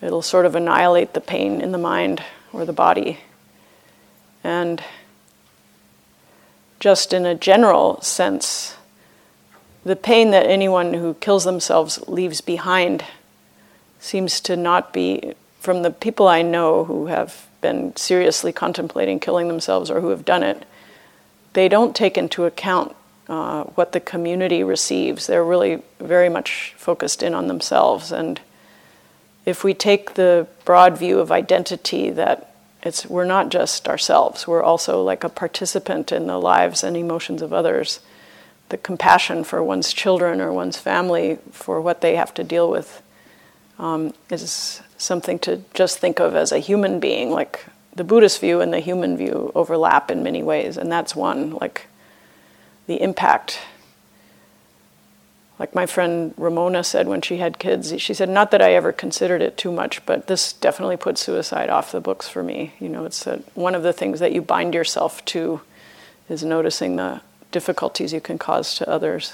It'll 0.01 0.21
sort 0.21 0.45
of 0.45 0.55
annihilate 0.55 1.13
the 1.13 1.21
pain 1.21 1.61
in 1.61 1.71
the 1.71 1.77
mind 1.77 2.23
or 2.53 2.65
the 2.65 2.73
body. 2.73 3.19
And 4.43 4.83
just 6.79 7.13
in 7.13 7.25
a 7.25 7.35
general 7.35 7.99
sense, 8.01 8.75
the 9.83 9.95
pain 9.95 10.31
that 10.31 10.45
anyone 10.45 10.93
who 10.93 11.15
kills 11.15 11.43
themselves 11.43 12.07
leaves 12.07 12.41
behind 12.41 13.03
seems 13.99 14.39
to 14.41 14.55
not 14.55 14.93
be, 14.93 15.33
from 15.59 15.81
the 15.81 15.91
people 15.91 16.27
I 16.27 16.41
know 16.41 16.83
who 16.83 17.07
have 17.07 17.47
been 17.61 17.95
seriously 17.95 18.51
contemplating 18.51 19.19
killing 19.19 19.47
themselves 19.47 19.89
or 19.89 20.01
who 20.01 20.09
have 20.09 20.25
done 20.25 20.43
it, 20.43 20.65
they 21.57 21.67
don't 21.67 21.95
take 21.95 22.19
into 22.19 22.45
account 22.45 22.95
uh, 23.27 23.63
what 23.63 23.91
the 23.91 23.99
community 23.99 24.63
receives. 24.63 25.25
They're 25.25 25.43
really 25.43 25.81
very 25.99 26.29
much 26.29 26.75
focused 26.77 27.23
in 27.23 27.33
on 27.33 27.47
themselves. 27.47 28.11
And 28.11 28.39
if 29.43 29.63
we 29.63 29.73
take 29.73 30.13
the 30.13 30.45
broad 30.65 30.99
view 30.99 31.17
of 31.17 31.31
identity 31.31 32.11
that 32.11 32.53
it's 32.83 33.07
we're 33.07 33.25
not 33.25 33.49
just 33.49 33.89
ourselves, 33.89 34.47
we're 34.47 34.61
also 34.61 35.01
like 35.01 35.23
a 35.23 35.29
participant 35.29 36.11
in 36.11 36.27
the 36.27 36.37
lives 36.37 36.83
and 36.83 36.95
emotions 36.95 37.41
of 37.41 37.51
others. 37.51 38.01
The 38.69 38.77
compassion 38.77 39.43
for 39.43 39.63
one's 39.63 39.93
children 39.93 40.39
or 40.39 40.53
one's 40.53 40.77
family 40.77 41.39
for 41.51 41.81
what 41.81 42.01
they 42.01 42.17
have 42.17 42.35
to 42.35 42.43
deal 42.43 42.69
with 42.69 43.01
um, 43.79 44.13
is 44.29 44.79
something 44.99 45.39
to 45.39 45.63
just 45.73 45.97
think 45.97 46.19
of 46.19 46.35
as 46.35 46.51
a 46.51 46.59
human 46.59 46.99
being. 46.99 47.31
Like 47.31 47.65
the 47.97 48.03
Buddhist 48.03 48.39
view 48.39 48.61
and 48.61 48.71
the 48.71 48.79
human 48.79 49.17
view 49.17 49.51
overlap 49.53 50.09
in 50.09 50.23
many 50.23 50.43
ways, 50.43 50.77
and 50.77 50.91
that's 50.91 51.15
one. 51.15 51.51
Like 51.51 51.87
the 52.85 53.01
impact 53.01 53.59
like 55.59 55.73
my 55.73 55.87
friend 55.87 56.33
Ramona 56.37 56.83
said 56.83 57.07
when 57.07 57.21
she 57.21 57.37
had 57.37 57.57
kids, 57.57 57.99
she 57.99 58.13
said, 58.13 58.29
not 58.29 58.51
that 58.51 58.61
I 58.61 58.73
ever 58.73 58.91
considered 58.91 59.41
it 59.41 59.57
too 59.57 59.71
much, 59.71 60.05
but 60.05 60.27
this 60.27 60.53
definitely 60.53 60.97
put 60.97 61.17
suicide 61.17 61.69
off 61.69 61.91
the 61.91 61.99
books 61.99 62.27
for 62.27 62.43
me. 62.43 62.73
You 62.79 62.89
know, 62.89 63.05
it's 63.05 63.25
a, 63.25 63.37
one 63.55 63.73
of 63.73 63.81
the 63.81 63.93
things 63.93 64.19
that 64.19 64.33
you 64.33 64.41
bind 64.41 64.75
yourself 64.75 65.25
to 65.25 65.61
is 66.29 66.43
noticing 66.43 66.95
the 66.95 67.21
difficulties 67.51 68.13
you 68.13 68.21
can 68.21 68.37
cause 68.37 68.75
to 68.75 68.87
others. 68.87 69.33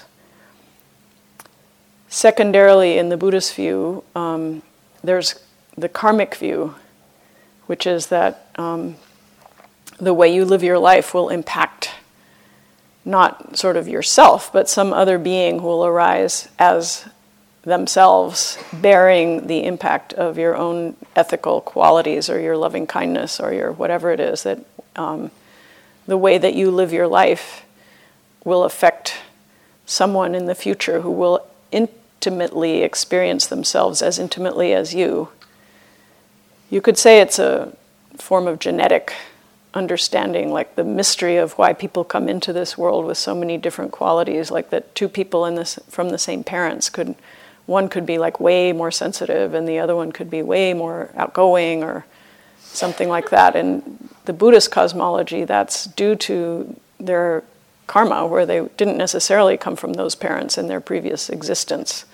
Secondarily, 2.08 2.98
in 2.98 3.10
the 3.10 3.18
Buddhist 3.18 3.54
view, 3.56 4.04
um, 4.16 4.62
there's 5.04 5.40
the 5.76 5.90
karmic 5.90 6.36
view, 6.36 6.76
which 7.68 7.88
is 7.88 8.08
that 8.08 8.50
um, 8.56 8.96
the 10.00 10.14
way 10.14 10.34
you 10.34 10.46
live 10.46 10.64
your 10.64 10.80
life 10.80 11.14
will 11.14 11.30
impact 11.30 11.92
not 13.06 13.58
sort 13.58 13.76
of 13.76 13.88
yourself, 13.88 14.52
but 14.54 14.70
some 14.70 14.94
other 14.94 15.18
being 15.18 15.60
who 15.60 15.68
will 15.68 15.86
arise 15.86 16.48
as 16.58 17.08
themselves, 17.64 18.58
bearing 18.74 19.48
the 19.48 19.64
impact 19.66 20.14
of 20.14 20.38
your 20.38 20.56
own 20.56 20.96
ethical 21.16 21.62
qualities 21.62 22.30
or 22.30 22.40
your 22.40 22.58
loving 22.58 22.86
kindness 22.86 23.40
or 23.40 23.54
your 23.54 23.72
whatever 23.72 24.12
it 24.12 24.20
is 24.20 24.44
that 24.44 24.60
um, 24.96 25.32
the 26.06 26.18
way 26.18 26.38
that 26.38 26.56
you 26.56 26.70
live 26.70 26.92
your 26.92 27.08
life 27.08 27.66
will 28.44 28.64
affect 28.64 29.16
someone 29.86 30.36
in 30.36 30.46
the 30.46 30.56
future 30.56 31.02
who 31.02 31.12
will 31.12 31.46
intimately 31.72 32.84
experience 32.84 33.48
themselves 33.48 34.02
as 34.02 34.20
intimately 34.20 34.74
as 34.74 34.94
you. 34.94 35.30
You 36.70 36.82
could 36.82 36.98
say 36.98 37.20
it's 37.20 37.40
a 37.40 37.74
form 38.18 38.48
of 38.48 38.60
genetic 38.60 39.14
understanding, 39.74 40.52
like 40.52 40.76
the 40.76 40.84
mystery 40.84 41.38
of 41.38 41.54
why 41.54 41.74
people 41.74 42.04
come 42.04 42.30
into 42.30 42.54
this 42.54 42.78
world 42.78 43.06
with 43.06 43.18
so 43.18 43.34
many 43.34 43.58
different 43.58 43.92
qualities, 43.92 44.52
like 44.52 44.70
that 44.70 44.94
two 44.96 45.10
people 45.10 45.46
in 45.46 45.56
this 45.56 45.80
from 45.90 46.10
the 46.10 46.18
same 46.18 46.44
parents 46.44 46.90
could 46.90 47.16
one 47.66 47.88
could 47.88 48.06
be 48.06 48.18
like 48.18 48.40
way 48.40 48.74
more 48.74 48.92
sensitive 48.92 49.54
and 49.54 49.68
the 49.68 49.80
other 49.80 49.96
one 49.96 50.12
could 50.12 50.30
be 50.30 50.42
way 50.42 50.74
more 50.74 51.10
outgoing 51.16 51.82
or 51.82 52.06
something 52.60 53.08
like 53.08 53.30
that. 53.30 53.56
In 53.56 54.10
the 54.26 54.34
Buddhist 54.34 54.70
cosmology, 54.70 55.46
that's 55.46 55.86
due 55.86 56.16
to 56.18 56.76
their 57.00 57.44
karma, 57.88 58.26
where 58.26 58.46
they 58.46 58.68
didn't 58.78 58.98
necessarily 58.98 59.58
come 59.58 59.76
from 59.76 59.94
those 59.94 60.16
parents 60.16 60.58
in 60.58 60.68
their 60.68 60.82
previous 60.82 61.30
existence. 61.30 62.06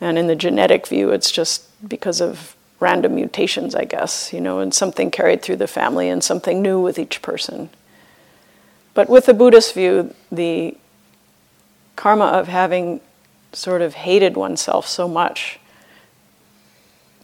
And 0.00 0.18
in 0.18 0.26
the 0.26 0.36
genetic 0.36 0.86
view, 0.86 1.10
it's 1.10 1.30
just 1.30 1.88
because 1.88 2.20
of 2.20 2.54
random 2.80 3.14
mutations, 3.14 3.74
I 3.74 3.84
guess, 3.84 4.32
you 4.32 4.40
know, 4.40 4.58
and 4.58 4.74
something 4.74 5.10
carried 5.10 5.42
through 5.42 5.56
the 5.56 5.66
family 5.66 6.08
and 6.08 6.24
something 6.24 6.60
new 6.62 6.80
with 6.80 6.98
each 6.98 7.22
person. 7.22 7.68
But 8.94 9.08
with 9.08 9.26
the 9.26 9.34
Buddhist 9.34 9.74
view, 9.74 10.14
the 10.32 10.76
karma 11.94 12.24
of 12.24 12.48
having 12.48 13.00
sort 13.52 13.82
of 13.82 13.94
hated 13.94 14.36
oneself 14.36 14.86
so 14.86 15.06
much 15.06 15.60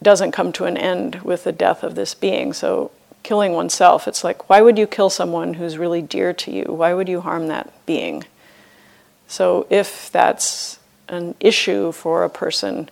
doesn't 0.02 0.32
come 0.32 0.52
to 0.52 0.64
an 0.64 0.76
end 0.76 1.16
with 1.22 1.44
the 1.44 1.52
death 1.52 1.82
of 1.82 1.94
this 1.94 2.14
being. 2.14 2.52
So, 2.52 2.90
killing 3.22 3.54
oneself, 3.54 4.06
it's 4.06 4.22
like, 4.22 4.48
why 4.48 4.60
would 4.60 4.78
you 4.78 4.86
kill 4.86 5.10
someone 5.10 5.54
who's 5.54 5.78
really 5.78 6.02
dear 6.02 6.32
to 6.32 6.50
you? 6.52 6.64
Why 6.64 6.94
would 6.94 7.08
you 7.08 7.22
harm 7.22 7.48
that 7.48 7.72
being? 7.86 8.24
So, 9.26 9.66
if 9.70 10.12
that's 10.12 10.78
an 11.08 11.34
issue 11.40 11.92
for 11.92 12.24
a 12.24 12.30
person, 12.30 12.90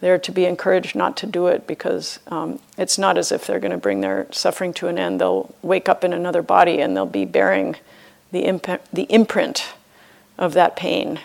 they're 0.00 0.18
to 0.18 0.32
be 0.32 0.44
encouraged 0.44 0.94
not 0.94 1.16
to 1.18 1.26
do 1.26 1.48
it 1.48 1.66
because 1.66 2.20
um, 2.28 2.60
it's 2.76 2.98
not 2.98 3.18
as 3.18 3.32
if 3.32 3.46
they're 3.46 3.58
going 3.58 3.72
to 3.72 3.78
bring 3.78 4.00
their 4.00 4.26
suffering 4.30 4.72
to 4.74 4.88
an 4.88 4.98
end. 4.98 5.20
They'll 5.20 5.54
wake 5.62 5.88
up 5.88 6.04
in 6.04 6.12
another 6.12 6.42
body 6.42 6.80
and 6.80 6.96
they'll 6.96 7.06
be 7.06 7.24
bearing 7.24 7.76
the, 8.30 8.40
imp- 8.40 8.88
the 8.92 9.04
imprint 9.04 9.74
of 10.38 10.54
that 10.54 10.76
pain. 10.76 11.20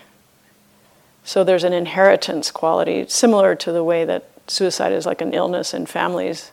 So 1.24 1.44
there's 1.44 1.64
an 1.64 1.74
inheritance 1.74 2.52
quality, 2.52 3.06
similar 3.08 3.56
to 3.56 3.72
the 3.72 3.84
way 3.84 4.06
that 4.06 4.28
suicide 4.48 4.92
is 4.92 5.06
like 5.06 5.22
an 5.22 5.34
illness 5.34 5.74
in 5.74 5.86
families. 5.86 6.52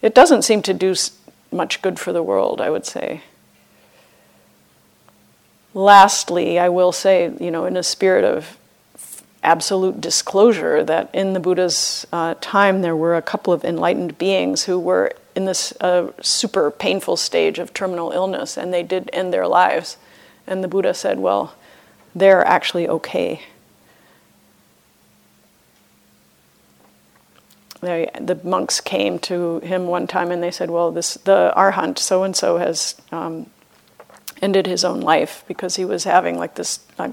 It 0.00 0.14
doesn't 0.14 0.42
seem 0.42 0.62
to 0.62 0.74
do 0.74 0.94
much 1.50 1.82
good 1.82 1.98
for 1.98 2.12
the 2.12 2.22
world, 2.22 2.60
I 2.60 2.70
would 2.70 2.86
say. 2.86 3.22
Lastly, 5.74 6.58
I 6.58 6.68
will 6.68 6.92
say, 6.92 7.32
you 7.40 7.50
know, 7.50 7.64
in 7.64 7.76
a 7.76 7.82
spirit 7.82 8.24
of 8.24 8.56
absolute 9.44 10.00
disclosure 10.00 10.82
that 10.84 11.10
in 11.14 11.32
the 11.32 11.40
Buddha's 11.40 12.06
uh, 12.12 12.34
time 12.40 12.82
there 12.82 12.96
were 12.96 13.16
a 13.16 13.22
couple 13.22 13.52
of 13.52 13.64
enlightened 13.64 14.18
beings 14.18 14.64
who 14.64 14.78
were 14.78 15.12
in 15.34 15.44
this 15.44 15.72
uh, 15.80 16.10
super 16.20 16.70
painful 16.70 17.16
stage 17.16 17.58
of 17.58 17.74
terminal 17.74 18.10
illness 18.12 18.56
and 18.56 18.72
they 18.72 18.82
did 18.82 19.10
end 19.12 19.32
their 19.32 19.46
lives. 19.46 19.96
And 20.46 20.62
the 20.62 20.68
Buddha 20.68 20.94
said, 20.94 21.18
well, 21.18 21.54
they're 22.14 22.46
actually 22.46 22.88
okay. 22.88 23.42
They, 27.80 28.08
the 28.18 28.40
monks 28.42 28.80
came 28.80 29.18
to 29.20 29.60
him 29.60 29.86
one 29.86 30.06
time 30.06 30.30
and 30.30 30.42
they 30.42 30.50
said, 30.50 30.70
well, 30.70 30.90
this, 30.90 31.14
the 31.14 31.52
arhat, 31.56 31.98
so 31.98 32.22
and 32.22 32.34
so, 32.34 32.56
has 32.56 32.94
um, 33.12 33.50
ended 34.40 34.66
his 34.66 34.84
own 34.84 35.00
life 35.00 35.44
because 35.46 35.76
he 35.76 35.84
was 35.84 36.04
having 36.04 36.38
like 36.38 36.54
this. 36.54 36.80
Uh, 36.98 37.12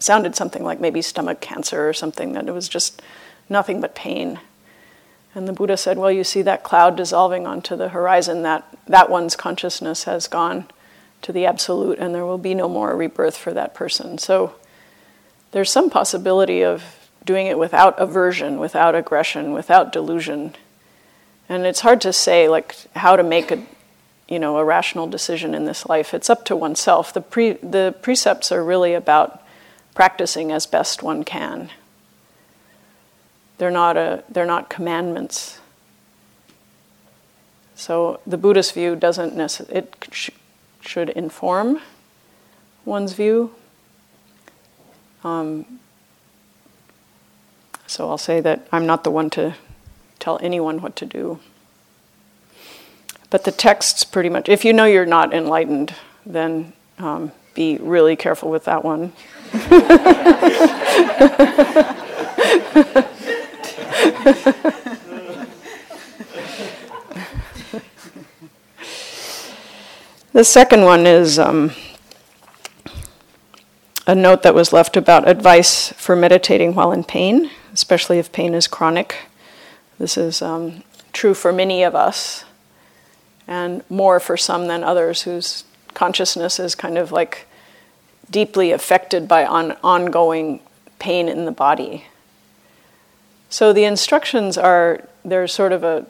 sounded 0.00 0.34
something 0.34 0.64
like 0.64 0.80
maybe 0.80 1.02
stomach 1.02 1.40
cancer 1.40 1.88
or 1.88 1.92
something, 1.92 2.32
that 2.32 2.48
it 2.48 2.52
was 2.52 2.68
just 2.68 3.02
nothing 3.48 3.80
but 3.80 3.94
pain. 3.94 4.40
And 5.34 5.46
the 5.46 5.52
Buddha 5.52 5.76
said, 5.76 5.98
Well, 5.98 6.10
you 6.10 6.24
see 6.24 6.42
that 6.42 6.64
cloud 6.64 6.96
dissolving 6.96 7.46
onto 7.46 7.76
the 7.76 7.90
horizon, 7.90 8.42
that, 8.42 8.66
that 8.86 9.10
one's 9.10 9.36
consciousness 9.36 10.04
has 10.04 10.26
gone 10.26 10.66
to 11.22 11.32
the 11.32 11.46
absolute, 11.46 11.98
and 11.98 12.14
there 12.14 12.24
will 12.24 12.38
be 12.38 12.54
no 12.54 12.68
more 12.68 12.96
rebirth 12.96 13.36
for 13.36 13.52
that 13.52 13.74
person. 13.74 14.18
So 14.18 14.54
there's 15.52 15.70
some 15.70 15.90
possibility 15.90 16.64
of 16.64 17.08
doing 17.24 17.46
it 17.46 17.58
without 17.58 17.98
aversion, 18.00 18.58
without 18.58 18.94
aggression, 18.94 19.52
without 19.52 19.92
delusion. 19.92 20.54
And 21.48 21.66
it's 21.66 21.80
hard 21.80 22.00
to 22.02 22.12
say 22.12 22.48
like 22.48 22.76
how 22.96 23.16
to 23.16 23.22
make 23.22 23.50
a 23.50 23.62
you 24.28 24.38
know 24.38 24.58
a 24.58 24.64
rational 24.64 25.06
decision 25.06 25.54
in 25.54 25.64
this 25.64 25.86
life. 25.86 26.14
It's 26.14 26.30
up 26.30 26.44
to 26.46 26.56
oneself. 26.56 27.12
The 27.12 27.20
pre, 27.20 27.52
the 27.54 27.94
precepts 28.00 28.52
are 28.52 28.64
really 28.64 28.94
about 28.94 29.44
practicing 29.94 30.52
as 30.52 30.66
best 30.66 31.02
one 31.02 31.24
can. 31.24 31.70
They're 33.58 33.70
not, 33.70 33.96
a, 33.96 34.24
they're 34.28 34.46
not 34.46 34.70
commandments. 34.70 35.58
So 37.74 38.20
the 38.26 38.38
Buddhist 38.38 38.74
view 38.74 38.96
doesn't 38.96 39.34
necessarily, 39.34 39.78
it 39.78 40.08
sh- 40.10 40.30
should 40.80 41.10
inform 41.10 41.80
one's 42.84 43.12
view. 43.12 43.54
Um, 45.24 45.80
so 47.86 48.08
I'll 48.08 48.18
say 48.18 48.40
that 48.40 48.66
I'm 48.72 48.86
not 48.86 49.04
the 49.04 49.10
one 49.10 49.30
to 49.30 49.54
tell 50.18 50.38
anyone 50.42 50.80
what 50.80 50.94
to 50.96 51.06
do. 51.06 51.40
But 53.30 53.44
the 53.44 53.52
text's 53.52 54.04
pretty 54.04 54.28
much, 54.28 54.48
if 54.48 54.64
you 54.64 54.72
know 54.72 54.84
you're 54.84 55.06
not 55.06 55.32
enlightened, 55.32 55.94
then 56.26 56.72
um, 56.98 57.32
be 57.54 57.78
really 57.78 58.16
careful 58.16 58.50
with 58.50 58.64
that 58.64 58.84
one. 58.84 59.12
the 70.32 70.44
second 70.44 70.84
one 70.84 71.04
is 71.04 71.38
um, 71.40 71.72
a 74.06 74.14
note 74.14 74.42
that 74.42 74.54
was 74.54 74.72
left 74.72 74.96
about 74.96 75.28
advice 75.28 75.92
for 75.94 76.14
meditating 76.14 76.76
while 76.76 76.92
in 76.92 77.02
pain, 77.02 77.50
especially 77.72 78.20
if 78.20 78.30
pain 78.30 78.54
is 78.54 78.68
chronic. 78.68 79.16
This 79.98 80.16
is 80.16 80.42
um, 80.42 80.84
true 81.12 81.34
for 81.34 81.52
many 81.52 81.82
of 81.82 81.96
us, 81.96 82.44
and 83.48 83.82
more 83.90 84.20
for 84.20 84.36
some 84.36 84.68
than 84.68 84.84
others 84.84 85.22
whose 85.22 85.64
consciousness 85.92 86.60
is 86.60 86.76
kind 86.76 86.96
of 86.96 87.10
like 87.10 87.48
deeply 88.30 88.70
affected 88.70 89.26
by 89.26 89.44
on, 89.44 89.72
ongoing 89.82 90.60
pain 90.98 91.28
in 91.28 91.44
the 91.44 91.52
body. 91.52 92.04
So 93.48 93.72
the 93.72 93.84
instructions 93.84 94.56
are 94.56 95.08
there's 95.24 95.52
sort 95.52 95.72
of 95.72 95.84
a 95.84 96.06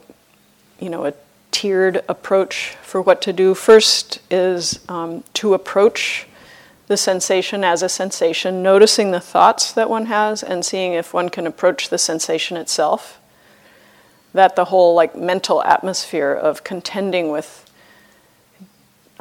you 0.79 0.89
know 0.89 1.05
a 1.05 1.13
tiered 1.49 2.03
approach 2.07 2.75
for 2.81 3.01
what 3.01 3.21
to 3.23 3.33
do. 3.33 3.53
First 3.53 4.19
is 4.29 4.79
um, 4.87 5.23
to 5.33 5.53
approach 5.53 6.27
the 6.87 6.97
sensation 6.97 7.63
as 7.63 7.81
a 7.81 7.89
sensation, 7.89 8.61
noticing 8.61 9.11
the 9.11 9.19
thoughts 9.19 9.71
that 9.71 9.89
one 9.89 10.07
has 10.07 10.43
and 10.43 10.65
seeing 10.65 10.93
if 10.93 11.13
one 11.13 11.29
can 11.29 11.47
approach 11.47 11.89
the 11.89 11.97
sensation 11.97 12.57
itself. 12.57 13.19
That 14.33 14.55
the 14.55 14.65
whole 14.65 14.93
like 14.93 15.15
mental 15.15 15.63
atmosphere 15.63 16.31
of 16.33 16.63
contending 16.63 17.31
with 17.31 17.69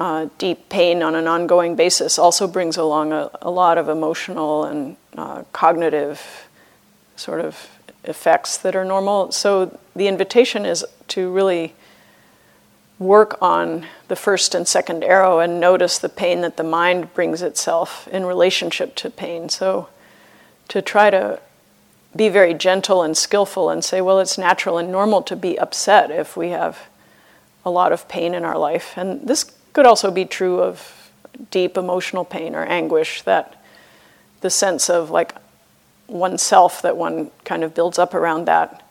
uh, 0.00 0.28
deep 0.38 0.70
pain 0.70 1.02
on 1.02 1.14
an 1.14 1.28
ongoing 1.28 1.76
basis 1.76 2.18
also 2.18 2.48
brings 2.48 2.78
along 2.78 3.12
a, 3.12 3.30
a 3.42 3.50
lot 3.50 3.76
of 3.76 3.86
emotional 3.86 4.64
and 4.64 4.96
uh, 5.16 5.42
cognitive 5.52 6.48
sort 7.16 7.38
of 7.38 7.68
effects 8.04 8.56
that 8.56 8.74
are 8.74 8.84
normal. 8.84 9.30
So 9.30 9.78
the 9.94 10.08
invitation 10.08 10.64
is 10.64 10.86
to 11.08 11.30
really 11.30 11.74
work 12.98 13.36
on 13.42 13.86
the 14.08 14.16
first 14.16 14.54
and 14.54 14.66
second 14.66 15.04
arrow 15.04 15.38
and 15.38 15.60
notice 15.60 15.98
the 15.98 16.08
pain 16.08 16.40
that 16.40 16.56
the 16.56 16.64
mind 16.64 17.12
brings 17.12 17.42
itself 17.42 18.08
in 18.08 18.24
relationship 18.24 18.94
to 18.94 19.10
pain. 19.10 19.50
So 19.50 19.90
to 20.68 20.80
try 20.80 21.10
to 21.10 21.40
be 22.16 22.30
very 22.30 22.54
gentle 22.54 23.02
and 23.02 23.14
skillful 23.14 23.68
and 23.68 23.84
say, 23.84 24.00
well, 24.00 24.18
it's 24.18 24.38
natural 24.38 24.78
and 24.78 24.90
normal 24.90 25.20
to 25.22 25.36
be 25.36 25.58
upset 25.58 26.10
if 26.10 26.38
we 26.38 26.48
have 26.48 26.88
a 27.66 27.70
lot 27.70 27.92
of 27.92 28.08
pain 28.08 28.32
in 28.32 28.44
our 28.44 28.56
life. 28.56 28.94
And 28.96 29.28
this 29.28 29.44
could 29.72 29.86
also 29.86 30.10
be 30.10 30.24
true 30.24 30.60
of 30.60 31.10
deep 31.50 31.76
emotional 31.76 32.24
pain 32.24 32.54
or 32.54 32.64
anguish, 32.64 33.22
that 33.22 33.62
the 34.40 34.50
sense 34.50 34.90
of 34.90 35.10
like 35.10 35.34
oneself 36.08 36.82
that 36.82 36.96
one 36.96 37.30
kind 37.44 37.62
of 37.62 37.74
builds 37.74 37.98
up 37.98 38.14
around 38.14 38.46
that 38.46 38.82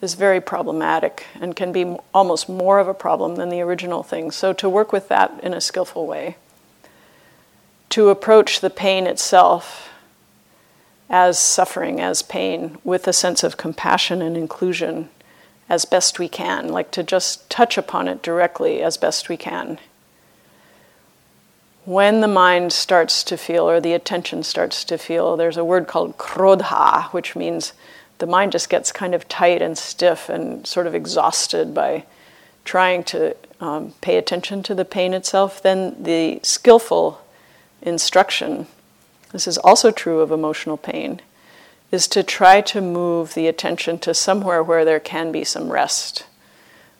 is 0.00 0.14
very 0.14 0.40
problematic 0.40 1.26
and 1.40 1.56
can 1.56 1.72
be 1.72 1.96
almost 2.14 2.48
more 2.48 2.78
of 2.78 2.86
a 2.86 2.94
problem 2.94 3.36
than 3.36 3.48
the 3.48 3.60
original 3.60 4.02
thing. 4.02 4.30
So, 4.30 4.52
to 4.52 4.68
work 4.68 4.92
with 4.92 5.08
that 5.08 5.32
in 5.42 5.52
a 5.54 5.60
skillful 5.60 6.06
way, 6.06 6.36
to 7.90 8.08
approach 8.08 8.60
the 8.60 8.70
pain 8.70 9.06
itself 9.06 9.88
as 11.10 11.38
suffering, 11.38 12.00
as 12.00 12.22
pain, 12.22 12.76
with 12.84 13.08
a 13.08 13.12
sense 13.12 13.42
of 13.42 13.56
compassion 13.56 14.20
and 14.20 14.36
inclusion 14.36 15.08
as 15.68 15.84
best 15.84 16.18
we 16.18 16.28
can, 16.28 16.68
like 16.68 16.90
to 16.92 17.02
just 17.02 17.48
touch 17.50 17.76
upon 17.76 18.08
it 18.08 18.22
directly 18.22 18.82
as 18.82 18.96
best 18.96 19.28
we 19.28 19.36
can. 19.36 19.78
When 21.88 22.20
the 22.20 22.28
mind 22.28 22.74
starts 22.74 23.24
to 23.24 23.38
feel, 23.38 23.66
or 23.66 23.80
the 23.80 23.94
attention 23.94 24.42
starts 24.42 24.84
to 24.84 24.98
feel, 24.98 25.38
there's 25.38 25.56
a 25.56 25.64
word 25.64 25.86
called 25.86 26.18
krodha, 26.18 27.04
which 27.14 27.34
means 27.34 27.72
the 28.18 28.26
mind 28.26 28.52
just 28.52 28.68
gets 28.68 28.92
kind 28.92 29.14
of 29.14 29.26
tight 29.26 29.62
and 29.62 29.78
stiff 29.78 30.28
and 30.28 30.66
sort 30.66 30.86
of 30.86 30.94
exhausted 30.94 31.72
by 31.72 32.04
trying 32.66 33.04
to 33.04 33.34
um, 33.58 33.94
pay 34.02 34.18
attention 34.18 34.62
to 34.64 34.74
the 34.74 34.84
pain 34.84 35.14
itself, 35.14 35.62
then 35.62 35.96
the 36.02 36.40
skillful 36.42 37.22
instruction, 37.80 38.66
this 39.32 39.48
is 39.48 39.56
also 39.56 39.90
true 39.90 40.20
of 40.20 40.30
emotional 40.30 40.76
pain, 40.76 41.22
is 41.90 42.06
to 42.08 42.22
try 42.22 42.60
to 42.60 42.82
move 42.82 43.32
the 43.32 43.46
attention 43.46 43.98
to 43.98 44.12
somewhere 44.12 44.62
where 44.62 44.84
there 44.84 45.00
can 45.00 45.32
be 45.32 45.42
some 45.42 45.72
rest, 45.72 46.26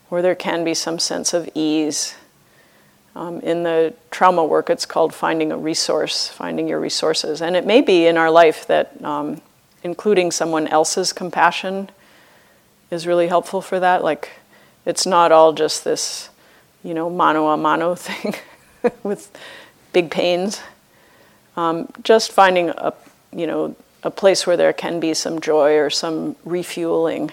where 0.09 0.23
there 0.23 0.35
can 0.35 0.65
be 0.65 0.73
some 0.73 0.99
sense 0.99 1.35
of 1.35 1.47
ease. 1.55 2.15
Um, 3.19 3.41
in 3.41 3.65
the 3.65 3.95
trauma 4.13 4.45
work, 4.45 4.71
it's 4.71 4.87
called 4.87 5.13
finding 5.13 5.51
a 5.51 5.59
resource, 5.59 6.29
finding 6.29 6.69
your 6.69 6.79
resources. 6.79 7.43
And 7.43 7.57
it 7.57 7.67
may 7.67 7.81
be 7.81 8.07
in 8.07 8.17
our 8.17 8.31
life 8.31 8.65
that 8.69 9.05
um, 9.05 9.41
including 9.83 10.31
someone 10.31 10.69
else's 10.69 11.13
compassion 11.13 11.91
is 12.93 13.09
really 13.09 13.27
helpful 13.27 13.61
for 13.61 13.81
that. 13.81 14.05
Like, 14.05 14.31
it's 14.87 15.05
not 15.05 15.33
all 15.33 15.53
just 15.53 15.83
this, 15.83 16.31
you 16.85 16.95
know, 16.95 17.11
mano 17.11 17.49
a 17.49 17.57
mano 17.57 17.95
thing 17.97 18.37
with 19.03 19.37
big 19.93 20.13
pains. 20.13 20.61
Um, 21.57 21.89
just 22.05 22.31
finding 22.31 22.69
a, 22.69 22.95
you 23.33 23.49
know, 23.49 23.75
a 24.05 24.13
place 24.13 24.47
where 24.47 24.57
there 24.57 24.73
can 24.73 25.01
be 25.01 25.13
some 25.13 25.41
joy 25.41 25.77
or 25.77 25.91
some 25.91 26.37
refueling 26.45 27.33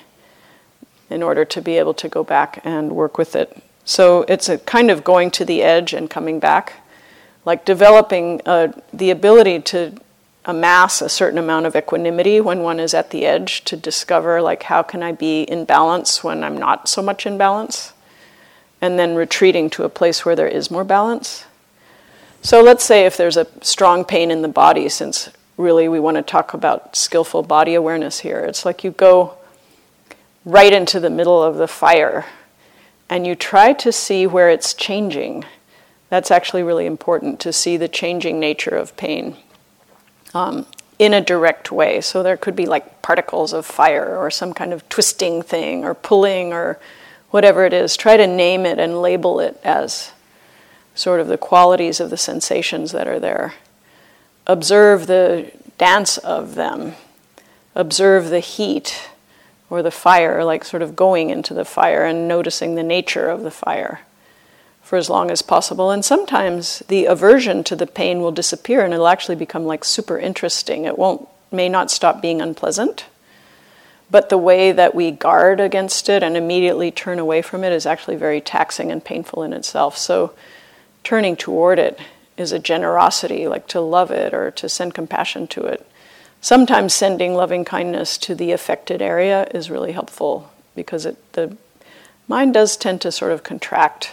in 1.12 1.22
order 1.22 1.46
to 1.46 1.62
be 1.62 1.78
able 1.78 1.94
to 1.94 2.10
go 2.10 2.24
back 2.24 2.60
and 2.64 2.92
work 2.92 3.20
with 3.20 3.36
it. 3.36 3.62
So 3.86 4.26
it's 4.28 4.50
a 4.50 4.58
kind 4.58 4.90
of 4.90 5.04
going 5.04 5.30
to 5.32 5.46
the 5.46 5.62
edge 5.62 5.94
and 5.94 6.10
coming 6.10 6.40
back, 6.40 6.74
like 7.46 7.66
developing 7.66 8.42
uh, 8.46 8.74
the 8.92 9.12
ability 9.12 9.62
to 9.62 9.94
amass 10.44 11.02
a 11.02 11.10
certain 11.10 11.38
amount 11.38 11.68
of 11.68 11.76
equanimity 11.76 12.42
when 12.42 12.62
one 12.62 12.80
is 12.80 12.94
at 12.96 13.12
the 13.12 13.26
edge 13.26 13.64
to 13.66 13.78
discover 13.78 14.42
like 14.42 14.64
how 14.64 14.84
can 14.84 15.02
I 15.02 15.12
be 15.12 15.44
in 15.44 15.66
balance 15.66 16.24
when 16.24 16.44
I'm 16.44 16.58
not 16.58 16.90
so 16.90 17.02
much 17.02 17.26
in 17.28 17.38
balance, 17.38 17.94
and 18.82 18.98
then 18.98 19.16
retreating 19.16 19.70
to 19.72 19.84
a 19.84 19.90
place 19.90 20.26
where 20.26 20.36
there 20.36 20.48
is 20.48 20.72
more 20.72 20.84
balance. 20.84 21.46
So 22.42 22.62
let's 22.62 22.84
say 22.84 23.06
if 23.06 23.18
there's 23.18 23.38
a 23.38 23.48
strong 23.62 24.04
pain 24.04 24.30
in 24.30 24.42
the 24.42 24.48
body, 24.48 24.90
since 24.90 25.30
really 25.58 25.88
we 25.88 26.00
want 26.00 26.18
to 26.18 26.24
talk 26.24 26.54
about 26.54 26.96
skillful 26.96 27.44
body 27.44 27.76
awareness 27.76 28.20
here, 28.20 28.40
it's 28.40 28.66
like 28.66 28.84
you 28.84 28.92
go 28.92 29.36
right 30.44 30.74
into 30.74 31.00
the 31.00 31.10
middle 31.10 31.42
of 31.42 31.58
the 31.58 31.68
fire 31.68 32.26
and 33.10 33.26
you 33.26 33.36
try 33.36 33.74
to 33.74 33.92
see 33.92 34.26
where 34.26 34.50
it's 34.50 34.74
changing. 34.74 35.46
That's 36.10 36.32
actually 36.32 36.64
really 36.64 36.86
important 36.86 37.40
to 37.42 37.54
see 37.54 37.78
the 37.78 37.88
changing 37.88 38.40
nature 38.40 38.76
of 38.76 38.96
pain 38.98 39.38
um, 40.34 40.66
in 40.98 41.14
a 41.14 41.22
direct 41.22 41.72
way. 41.72 42.02
So 42.02 42.24
there 42.24 42.38
could 42.38 42.56
be 42.56 42.66
like 42.66 43.02
particles 43.02 43.54
of 43.54 43.66
fire 43.66 44.18
or 44.18 44.32
some 44.32 44.54
kind 44.54 44.74
of 44.74 44.88
twisting 44.90 45.42
thing 45.42 45.84
or 45.84 45.94
pulling 45.94 46.54
or 46.54 46.80
whatever 47.32 47.66
it 47.66 47.74
is. 47.74 47.98
Try 47.98 48.18
to 48.18 48.28
name 48.28 48.66
it 48.66 48.80
and 48.80 49.02
label 49.02 49.40
it 49.40 49.60
as 49.64 50.12
sort 50.94 51.20
of 51.20 51.28
the 51.28 51.38
qualities 51.38 52.00
of 52.00 52.10
the 52.10 52.18
sensations 52.18 52.92
that 52.92 53.08
are 53.08 53.20
there. 53.20 53.54
Observe 54.48 55.08
the 55.08 55.52
dance 55.78 56.18
of 56.20 56.56
them. 56.56 56.94
Observe 57.76 58.30
the 58.30 58.40
heat 58.40 59.10
or 59.70 59.82
the 59.82 59.92
fire, 59.92 60.44
like 60.44 60.64
sort 60.64 60.84
of 60.84 60.96
going 60.96 61.30
into 61.30 61.54
the 61.54 61.66
fire 61.66 62.04
and 62.04 62.28
noticing 62.28 62.76
the 62.76 62.84
nature 62.84 63.30
of 63.30 63.44
the 63.44 63.52
fire 63.52 64.02
for 64.82 64.98
as 64.98 65.10
long 65.10 65.32
as 65.32 65.42
possible. 65.42 65.90
And 65.90 66.06
sometimes 66.06 66.80
the 66.88 67.06
aversion 67.06 67.64
to 67.64 67.76
the 67.76 67.88
pain 67.88 68.22
will 68.22 68.32
disappear 68.32 68.86
and 68.86 68.94
it'll 68.94 69.08
actually 69.08 69.36
become 69.36 69.66
like 69.66 69.84
super 69.84 70.20
interesting. 70.20 70.86
It 70.86 71.00
won't 71.00 71.28
may 71.52 71.70
not 71.70 71.90
stop 71.90 72.22
being 72.22 72.42
unpleasant. 72.42 73.06
But 74.12 74.30
the 74.30 74.38
way 74.38 74.72
that 74.72 74.94
we 74.94 75.10
guard 75.10 75.60
against 75.60 76.10
it 76.10 76.22
and 76.22 76.38
immediately 76.38 76.92
turn 76.92 77.18
away 77.18 77.42
from 77.42 77.64
it 77.64 77.72
is 77.72 77.88
actually 77.88 78.18
very 78.18 78.40
taxing 78.40 78.92
and 78.92 79.04
painful 79.04 79.42
in 79.42 79.54
itself. 79.54 79.98
So 79.98 80.34
turning 81.04 81.36
toward 81.36 81.80
it 81.80 82.00
is 82.38 82.52
a 82.52 82.60
generosity, 82.60 83.48
like 83.48 83.68
to 83.70 83.82
love 83.82 84.12
it 84.12 84.34
or 84.34 84.52
to 84.52 84.70
send 84.70 84.94
compassion 84.94 85.48
to 85.48 85.64
it. 85.64 85.88
Sometimes 86.42 86.94
sending 86.94 87.34
loving 87.34 87.66
kindness 87.66 88.18
to 88.20 88.36
the 88.36 88.52
affected 88.52 89.02
area 89.02 89.48
is 89.52 89.70
really 89.70 89.94
helpful 89.94 90.52
because 90.76 91.06
it, 91.06 91.34
the 91.34 91.58
mind 92.28 92.54
does 92.54 92.78
tend 92.78 93.02
to 93.02 93.12
sort 93.12 93.32
of 93.32 93.44
contract. 93.44 94.12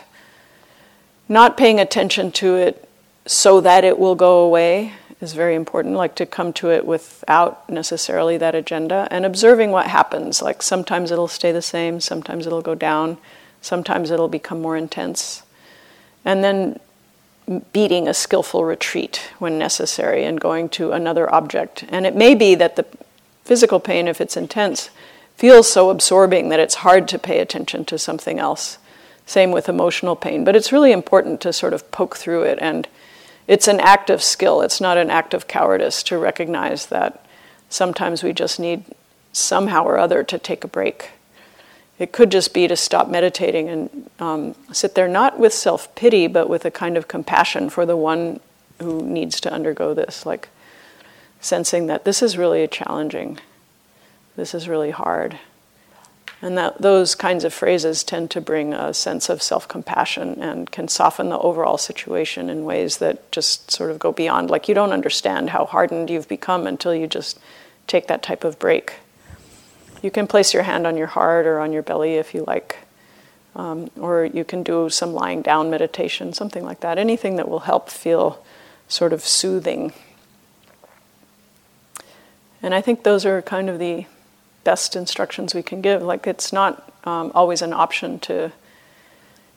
Not 1.28 1.56
paying 1.56 1.78
attention 1.78 2.32
to 2.32 2.56
it 2.56 2.88
so 3.26 3.60
that 3.60 3.84
it 3.84 3.98
will 3.98 4.14
go 4.14 4.40
away 4.40 4.94
is 5.20 5.34
very 5.34 5.54
important, 5.54 5.94
like 5.94 6.16
to 6.16 6.26
come 6.26 6.52
to 6.52 6.70
it 6.70 6.84
without 6.84 7.70
necessarily 7.70 8.36
that 8.38 8.56
agenda 8.56 9.06
and 9.10 9.24
observing 9.24 9.70
what 9.70 9.86
happens. 9.86 10.42
Like 10.42 10.62
sometimes 10.62 11.10
it'll 11.10 11.28
stay 11.28 11.52
the 11.52 11.62
same, 11.62 12.00
sometimes 12.00 12.46
it'll 12.46 12.62
go 12.62 12.74
down, 12.74 13.18
sometimes 13.60 14.10
it'll 14.10 14.28
become 14.28 14.60
more 14.60 14.76
intense 14.76 15.44
and 16.24 16.42
then 16.42 16.78
beating 17.72 18.06
a 18.06 18.14
skillful 18.14 18.64
retreat 18.64 19.30
when 19.38 19.58
necessary 19.58 20.24
and 20.24 20.40
going 20.40 20.68
to 20.70 20.92
another 20.92 21.32
object. 21.32 21.84
And 21.88 22.06
it 22.06 22.14
may 22.14 22.34
be 22.34 22.54
that 22.54 22.76
the 22.76 22.86
physical 23.44 23.80
pain, 23.80 24.08
if 24.08 24.20
it's 24.20 24.36
intense, 24.36 24.90
feels 25.36 25.70
so 25.70 25.90
absorbing 25.90 26.48
that 26.50 26.60
it's 26.60 26.76
hard 26.76 27.08
to 27.08 27.18
pay 27.18 27.40
attention 27.40 27.84
to 27.86 27.98
something 27.98 28.38
else. 28.38 28.78
Same 29.26 29.50
with 29.50 29.68
emotional 29.68 30.16
pain. 30.16 30.44
But 30.44 30.56
it's 30.56 30.72
really 30.72 30.92
important 30.92 31.40
to 31.40 31.52
sort 31.52 31.74
of 31.74 31.90
poke 31.90 32.16
through 32.16 32.42
it. 32.42 32.58
And 32.60 32.86
it's 33.46 33.68
an 33.68 33.80
act 33.80 34.08
of 34.10 34.22
skill, 34.22 34.62
it's 34.62 34.80
not 34.80 34.98
an 34.98 35.10
act 35.10 35.34
of 35.34 35.48
cowardice 35.48 36.02
to 36.04 36.18
recognize 36.18 36.86
that 36.86 37.24
sometimes 37.68 38.22
we 38.22 38.32
just 38.32 38.60
need 38.60 38.84
somehow 39.32 39.84
or 39.84 39.98
other 39.98 40.22
to 40.22 40.38
take 40.38 40.62
a 40.62 40.68
break. 40.68 41.10
It 41.98 42.12
could 42.12 42.30
just 42.30 42.54
be 42.54 42.66
to 42.68 42.76
stop 42.76 43.08
meditating 43.08 43.68
and 43.68 44.10
um, 44.18 44.54
sit 44.72 44.94
there, 44.94 45.08
not 45.08 45.38
with 45.38 45.52
self 45.52 45.94
pity, 45.94 46.26
but 46.26 46.48
with 46.48 46.64
a 46.64 46.70
kind 46.70 46.96
of 46.96 47.08
compassion 47.08 47.70
for 47.70 47.86
the 47.86 47.96
one 47.96 48.40
who 48.80 49.02
needs 49.02 49.40
to 49.42 49.52
undergo 49.52 49.94
this, 49.94 50.26
like 50.26 50.48
sensing 51.40 51.86
that 51.86 52.04
this 52.04 52.22
is 52.22 52.38
really 52.38 52.66
challenging, 52.66 53.38
this 54.36 54.54
is 54.54 54.68
really 54.68 54.90
hard. 54.90 55.38
And 56.40 56.58
that 56.58 56.82
those 56.82 57.14
kinds 57.14 57.44
of 57.44 57.54
phrases 57.54 58.02
tend 58.02 58.32
to 58.32 58.40
bring 58.40 58.74
a 58.74 58.92
sense 58.92 59.28
of 59.28 59.40
self 59.40 59.68
compassion 59.68 60.42
and 60.42 60.68
can 60.72 60.88
soften 60.88 61.28
the 61.28 61.38
overall 61.38 61.78
situation 61.78 62.50
in 62.50 62.64
ways 62.64 62.98
that 62.98 63.30
just 63.30 63.70
sort 63.70 63.92
of 63.92 64.00
go 64.00 64.10
beyond. 64.10 64.50
Like 64.50 64.66
you 64.66 64.74
don't 64.74 64.92
understand 64.92 65.50
how 65.50 65.66
hardened 65.66 66.10
you've 66.10 66.26
become 66.26 66.66
until 66.66 66.92
you 66.92 67.06
just 67.06 67.38
take 67.86 68.08
that 68.08 68.24
type 68.24 68.42
of 68.42 68.58
break. 68.58 68.94
You 70.02 70.10
can 70.10 70.26
place 70.26 70.52
your 70.52 70.64
hand 70.64 70.86
on 70.86 70.96
your 70.96 71.06
heart 71.06 71.46
or 71.46 71.60
on 71.60 71.72
your 71.72 71.82
belly 71.82 72.14
if 72.14 72.34
you 72.34 72.44
like. 72.46 72.76
Um, 73.54 73.90
or 74.00 74.24
you 74.24 74.44
can 74.44 74.62
do 74.62 74.88
some 74.88 75.12
lying 75.12 75.42
down 75.42 75.70
meditation, 75.70 76.32
something 76.32 76.64
like 76.64 76.80
that. 76.80 76.98
Anything 76.98 77.36
that 77.36 77.48
will 77.48 77.60
help 77.60 77.88
feel 77.88 78.42
sort 78.88 79.12
of 79.12 79.24
soothing. 79.24 79.92
And 82.62 82.74
I 82.74 82.80
think 82.80 83.02
those 83.02 83.26
are 83.26 83.42
kind 83.42 83.68
of 83.68 83.78
the 83.78 84.06
best 84.64 84.96
instructions 84.96 85.54
we 85.54 85.62
can 85.62 85.80
give. 85.80 86.02
Like, 86.02 86.26
it's 86.26 86.52
not 86.52 86.92
um, 87.04 87.30
always 87.34 87.62
an 87.62 87.72
option 87.72 88.18
to 88.20 88.52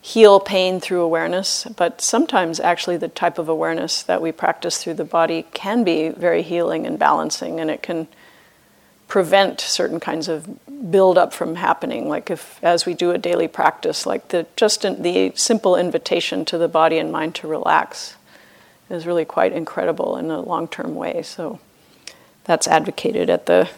heal 0.01 0.39
pain 0.39 0.79
through 0.79 1.01
awareness, 1.01 1.65
but 1.75 2.01
sometimes 2.01 2.59
actually 2.59 2.97
the 2.97 3.07
type 3.07 3.37
of 3.37 3.49
awareness 3.49 4.03
that 4.03 4.21
we 4.21 4.31
practice 4.31 4.83
through 4.83 4.93
the 4.93 5.05
body 5.05 5.45
can 5.53 5.83
be 5.83 6.09
very 6.09 6.41
healing 6.41 6.85
and 6.85 6.99
balancing, 6.99 7.59
and 7.59 7.71
it 7.71 7.81
can 7.81 8.07
prevent 9.15 9.61
certain 9.61 9.97
kinds 9.97 10.27
of 10.27 10.45
buildup 10.91 11.31
from 11.31 11.55
happening. 11.55 12.09
Like 12.09 12.29
if, 12.29 12.61
as 12.61 12.85
we 12.85 12.93
do 12.93 13.11
a 13.11 13.17
daily 13.17 13.47
practice, 13.47 14.05
like 14.05 14.27
the 14.27 14.45
just 14.57 14.83
in, 14.83 15.03
the 15.03 15.31
simple 15.35 15.77
invitation 15.77 16.43
to 16.43 16.57
the 16.57 16.67
body 16.67 16.97
and 16.97 17.13
mind 17.13 17.33
to 17.35 17.47
relax 17.47 18.17
is 18.89 19.07
really 19.07 19.23
quite 19.23 19.53
incredible 19.53 20.17
in 20.17 20.29
a 20.29 20.41
long-term 20.41 20.95
way. 20.95 21.21
So 21.21 21.61
that's 22.43 22.67
advocated 22.67 23.29
at 23.29 23.45
the 23.45 23.69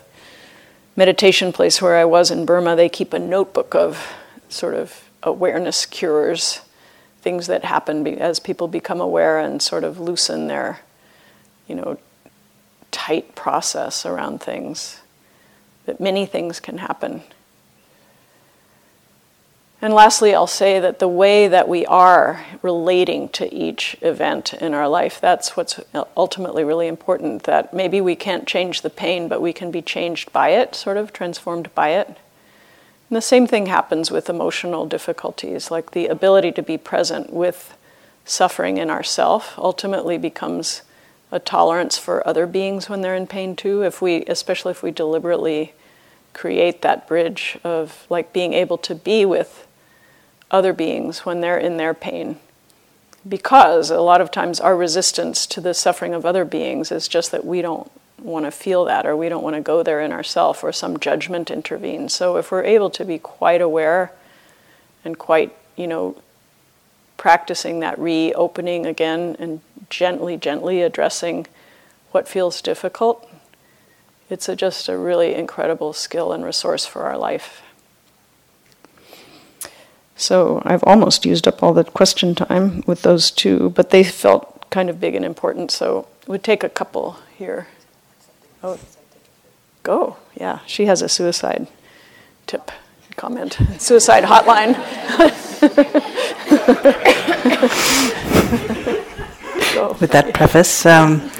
meditation 0.95 1.53
place 1.53 1.83
where 1.83 1.97
I 1.97 2.05
was 2.05 2.31
in 2.31 2.43
Burma. 2.43 2.75
They 2.75 2.89
keep 2.89 3.13
a 3.13 3.19
notebook 3.19 3.75
of 3.75 4.11
sort 4.49 4.73
of 4.73 5.07
awareness 5.21 5.85
cures, 5.85 6.61
things 7.21 7.45
that 7.45 7.63
happen 7.63 8.07
as 8.07 8.39
people 8.39 8.67
become 8.67 8.99
aware 8.99 9.37
and 9.37 9.61
sort 9.61 9.83
of 9.83 9.99
loosen 9.99 10.47
their, 10.47 10.79
you 11.67 11.75
know, 11.75 11.99
tight 12.89 13.35
process 13.35 14.03
around 14.03 14.41
things. 14.41 15.01
That 15.87 15.99
many 15.99 16.27
things 16.27 16.59
can 16.59 16.77
happen 16.77 17.23
and 19.79 19.93
lastly, 19.93 20.33
I'll 20.33 20.47
say 20.47 20.79
that 20.79 20.97
the 20.97 21.07
way 21.07 21.47
that 21.47 21.69
we 21.69 21.85
are 21.85 22.43
relating 22.63 23.29
to 23.29 23.53
each 23.53 23.95
event 24.01 24.53
in 24.53 24.73
our 24.73 24.87
life, 24.87 25.21
that's 25.21 25.55
what's 25.55 25.79
ultimately 26.15 26.63
really 26.63 26.87
important. 26.87 27.43
That 27.43 27.75
maybe 27.75 28.01
we 28.01 28.15
can't 28.15 28.47
change 28.47 28.81
the 28.81 28.89
pain, 28.89 29.27
but 29.27 29.41
we 29.41 29.53
can 29.53 29.69
be 29.69 29.83
changed 29.83 30.33
by 30.33 30.49
it, 30.49 30.73
sort 30.73 30.97
of 30.97 31.13
transformed 31.13 31.73
by 31.75 31.89
it. 31.89 32.07
And 32.07 33.15
the 33.15 33.21
same 33.21 33.45
thing 33.45 33.67
happens 33.67 34.09
with 34.09 34.29
emotional 34.29 34.87
difficulties, 34.87 35.69
like 35.69 35.91
the 35.91 36.07
ability 36.07 36.53
to 36.53 36.63
be 36.63 36.79
present 36.79 37.31
with 37.31 37.77
suffering 38.25 38.77
in 38.77 38.89
ourself 38.89 39.53
ultimately 39.59 40.17
becomes 40.17 40.81
a 41.31 41.39
tolerance 41.39 41.97
for 41.97 42.25
other 42.27 42.47
beings 42.47 42.89
when 42.89 43.01
they're 43.01 43.15
in 43.15 43.27
pain 43.27 43.55
too, 43.55 43.83
if 43.83 44.01
we 44.01 44.23
especially 44.25 44.71
if 44.71 44.81
we 44.81 44.91
deliberately 44.91 45.73
create 46.33 46.81
that 46.81 47.07
bridge 47.07 47.57
of 47.63 48.05
like 48.09 48.31
being 48.31 48.53
able 48.53 48.77
to 48.77 48.95
be 48.95 49.25
with 49.25 49.67
other 50.51 50.71
beings 50.71 51.25
when 51.25 51.41
they're 51.41 51.57
in 51.57 51.77
their 51.77 51.93
pain. 51.93 52.37
Because 53.27 53.89
a 53.89 53.99
lot 53.99 54.21
of 54.21 54.31
times 54.31 54.59
our 54.59 54.77
resistance 54.77 55.45
to 55.47 55.59
the 55.59 55.73
suffering 55.73 56.13
of 56.13 56.25
other 56.25 56.45
beings 56.45 56.91
is 56.91 57.07
just 57.07 57.31
that 57.31 57.45
we 57.45 57.61
don't 57.61 57.91
want 58.21 58.45
to 58.45 58.51
feel 58.51 58.85
that 58.85 59.05
or 59.05 59.15
we 59.15 59.29
don't 59.29 59.43
want 59.43 59.55
to 59.55 59.61
go 59.61 59.83
there 59.83 59.99
in 60.01 60.11
ourself 60.11 60.63
or 60.63 60.71
some 60.71 60.99
judgment 60.99 61.51
intervenes. 61.51 62.13
So 62.13 62.37
if 62.37 62.51
we're 62.51 62.63
able 62.63 62.89
to 62.91 63.03
be 63.03 63.19
quite 63.19 63.61
aware 63.61 64.11
and 65.03 65.17
quite, 65.17 65.55
you 65.75 65.87
know, 65.87 66.21
practicing 67.17 67.79
that 67.81 67.97
reopening 67.99 68.85
again 68.85 69.35
and 69.39 69.61
gently, 69.89 70.37
gently 70.37 70.81
addressing 70.81 71.47
what 72.11 72.27
feels 72.27 72.61
difficult, 72.61 73.29
it's 74.29 74.47
a, 74.49 74.55
just 74.55 74.87
a 74.89 74.97
really 74.97 75.33
incredible 75.33 75.93
skill 75.93 76.31
and 76.31 76.45
resource 76.45 76.85
for 76.85 77.03
our 77.03 77.17
life. 77.17 77.61
So 80.15 80.61
I've 80.65 80.83
almost 80.83 81.25
used 81.25 81.47
up 81.47 81.61
all 81.61 81.73
the 81.73 81.83
question 81.83 82.33
time 82.33 82.83
with 82.87 83.03
those 83.03 83.29
two, 83.29 83.69
but 83.69 83.91
they 83.91 84.03
felt 84.03 84.69
kind 84.69 84.89
of 84.89 84.99
big 84.99 85.15
and 85.15 85.23
important, 85.23 85.71
so 85.71 86.07
would 86.25 86.43
take 86.43 86.63
a 86.63 86.69
couple 86.69 87.17
here. 87.37 87.67
Oh, 88.63 88.79
go. 89.83 90.17
Yeah, 90.35 90.59
she 90.65 90.87
has 90.87 91.01
a 91.01 91.09
suicide 91.09 91.67
tip 92.47 92.71
comment. 93.15 93.57
Suicide 93.79 94.23
hotline. 94.23 94.75
With 100.01 100.11
that 100.11 100.33
preface, 100.33 100.85
um, 100.85 101.31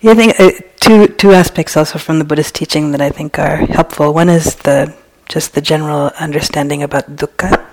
yeah, 0.00 0.10
I 0.10 0.14
think 0.14 0.38
uh, 0.38 0.50
two 0.76 1.08
two 1.08 1.32
aspects 1.32 1.78
also 1.78 1.98
from 1.98 2.18
the 2.18 2.26
Buddhist 2.26 2.54
teaching 2.54 2.92
that 2.92 3.00
I 3.00 3.08
think 3.08 3.38
are 3.38 3.56
helpful. 3.56 4.12
One 4.12 4.28
is 4.28 4.56
the 4.56 4.94
just 5.28 5.54
the 5.54 5.62
general 5.62 6.10
understanding 6.20 6.82
about 6.82 7.16
dukkha. 7.16 7.64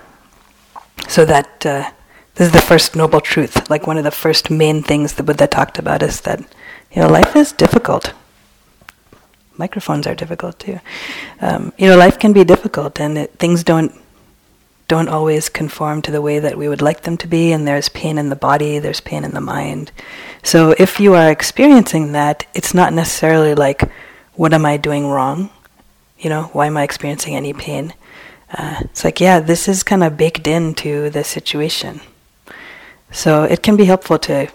So 1.08 1.26
that 1.26 1.66
uh, 1.66 1.90
this 2.36 2.46
is 2.46 2.52
the 2.52 2.62
first 2.62 2.96
noble 2.96 3.20
truth. 3.20 3.68
Like 3.68 3.86
one 3.86 3.98
of 3.98 4.04
the 4.04 4.10
first 4.10 4.50
main 4.50 4.82
things 4.82 5.12
the 5.12 5.22
Buddha 5.22 5.46
talked 5.46 5.78
about 5.78 6.02
is 6.02 6.22
that 6.22 6.40
you 6.92 7.02
know 7.02 7.08
life 7.08 7.36
is 7.36 7.52
difficult. 7.52 8.14
Microphones 9.58 10.06
are 10.06 10.14
difficult 10.14 10.58
too. 10.58 10.80
Um, 11.42 11.74
you 11.76 11.88
know, 11.88 11.98
life 11.98 12.18
can 12.18 12.32
be 12.32 12.44
difficult, 12.44 12.98
and 12.98 13.18
it, 13.18 13.38
things 13.38 13.62
don't 13.62 13.92
don't 14.92 15.14
always 15.16 15.48
conform 15.60 16.02
to 16.02 16.12
the 16.12 16.24
way 16.28 16.38
that 16.38 16.58
we 16.60 16.68
would 16.68 16.82
like 16.88 17.00
them 17.02 17.16
to 17.18 17.28
be. 17.36 17.52
And 17.52 17.66
there's 17.66 17.88
pain 17.88 18.18
in 18.18 18.28
the 18.28 18.44
body, 18.48 18.78
there's 18.78 19.00
pain 19.10 19.24
in 19.24 19.32
the 19.32 19.48
mind. 19.56 19.92
So 20.42 20.74
if 20.86 21.00
you 21.00 21.14
are 21.14 21.30
experiencing 21.30 22.12
that, 22.12 22.46
it's 22.54 22.74
not 22.74 22.92
necessarily 22.92 23.54
like, 23.54 23.80
"What 24.40 24.52
am 24.54 24.64
I 24.66 24.76
doing 24.76 25.06
wrong?" 25.14 25.50
you 26.22 26.30
know, 26.30 26.44
why 26.52 26.66
am 26.66 26.76
I 26.76 26.84
experiencing 26.84 27.34
any 27.34 27.52
pain? 27.52 27.94
Uh, 28.56 28.76
it's 28.84 29.04
like, 29.04 29.20
yeah, 29.20 29.40
this 29.40 29.66
is 29.66 29.82
kind 29.82 30.04
of 30.04 30.16
baked 30.16 30.46
into 30.46 31.10
the 31.10 31.24
situation. 31.24 32.00
So 33.10 33.42
it 33.42 33.62
can 33.62 33.76
be 33.76 33.84
helpful 33.84 34.18
to, 34.20 34.48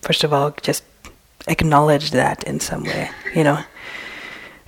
first 0.00 0.24
of 0.24 0.32
all, 0.32 0.52
just 0.62 0.82
acknowledge 1.46 2.12
that 2.12 2.42
in 2.44 2.60
some 2.60 2.84
way, 2.84 3.10
you 3.34 3.44
know. 3.44 3.62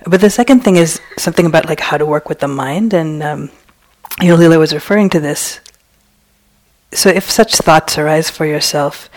But 0.05 0.21
the 0.21 0.29
second 0.29 0.63
thing 0.63 0.75
is 0.75 1.01
something 1.17 1.45
about 1.45 1.65
like 1.65 1.79
how 1.79 1.97
to 1.97 2.05
work 2.05 2.29
with 2.29 2.39
the 2.39 2.47
mind, 2.47 2.93
and 2.93 3.23
um, 3.23 3.49
you 4.21 4.35
know, 4.35 4.59
was 4.59 4.73
referring 4.73 5.09
to 5.11 5.19
this. 5.19 5.59
So 6.91 7.09
if 7.09 7.29
such 7.29 7.55
thoughts 7.55 7.97
arise 7.97 8.29
for 8.29 8.45
yourself, 8.45 9.09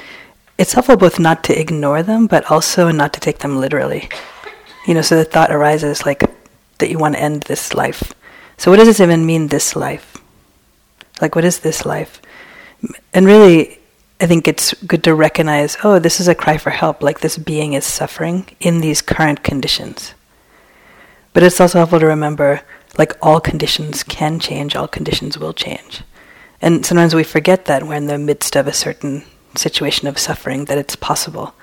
it's 0.59 0.75
helpful 0.75 0.97
both 0.97 1.19
not 1.19 1.43
to 1.45 1.59
ignore 1.59 2.03
them, 2.03 2.27
but 2.27 2.51
also 2.51 2.91
not 2.91 3.13
to 3.15 3.21
take 3.21 3.39
them 3.39 3.59
literally. 3.59 4.09
You 4.87 4.95
know, 4.95 5.03
so 5.03 5.17
the 5.17 5.25
thought 5.25 5.51
arises 5.51 6.05
like, 6.05 6.23
that 6.79 6.91
you 6.91 6.99
want 6.99 7.15
to 7.15 7.23
end 7.23 7.45
this 7.45 7.75
life. 7.75 8.13
So, 8.59 8.71
what 8.71 8.79
does 8.79 8.89
this 8.89 9.01
even 9.01 9.25
mean, 9.25 9.49
this 9.49 9.75
life? 9.75 10.17
Like, 11.21 11.35
what 11.35 11.45
is 11.45 11.61
this 11.61 11.87
life? 11.87 12.21
And 13.15 13.27
really, 13.27 13.79
I 14.21 14.27
think 14.27 14.47
it's 14.47 14.75
good 14.75 15.03
to 15.05 15.15
recognize 15.15 15.77
oh, 15.83 15.99
this 15.99 16.21
is 16.21 16.29
a 16.29 16.35
cry 16.35 16.59
for 16.59 16.71
help, 16.71 17.03
like 17.03 17.21
this 17.21 17.39
being 17.39 17.73
is 17.73 17.85
suffering 17.85 18.47
in 18.61 18.81
these 18.81 19.03
current 19.03 19.43
conditions. 19.43 20.15
But 21.33 21.43
it's 21.43 21.61
also 21.61 21.79
helpful 21.79 22.01
to 22.01 22.07
remember 22.07 22.63
like 22.99 23.17
all 23.23 23.41
conditions 23.41 24.03
can 24.03 24.39
change, 24.39 24.77
all 24.77 24.89
conditions 24.89 25.39
will 25.39 25.53
change. 25.53 26.03
And 26.61 26.87
sometimes 26.87 27.15
we 27.15 27.25
forget 27.25 27.65
that 27.67 27.83
we're 27.83 27.95
in 27.95 28.07
the 28.07 28.19
midst 28.19 28.57
of 28.57 28.67
a 28.67 28.73
certain 28.73 29.25
situation 29.57 30.09
of 30.09 30.19
suffering, 30.19 30.67
that 30.67 30.79
it's 30.79 30.97
possible. 30.97 31.55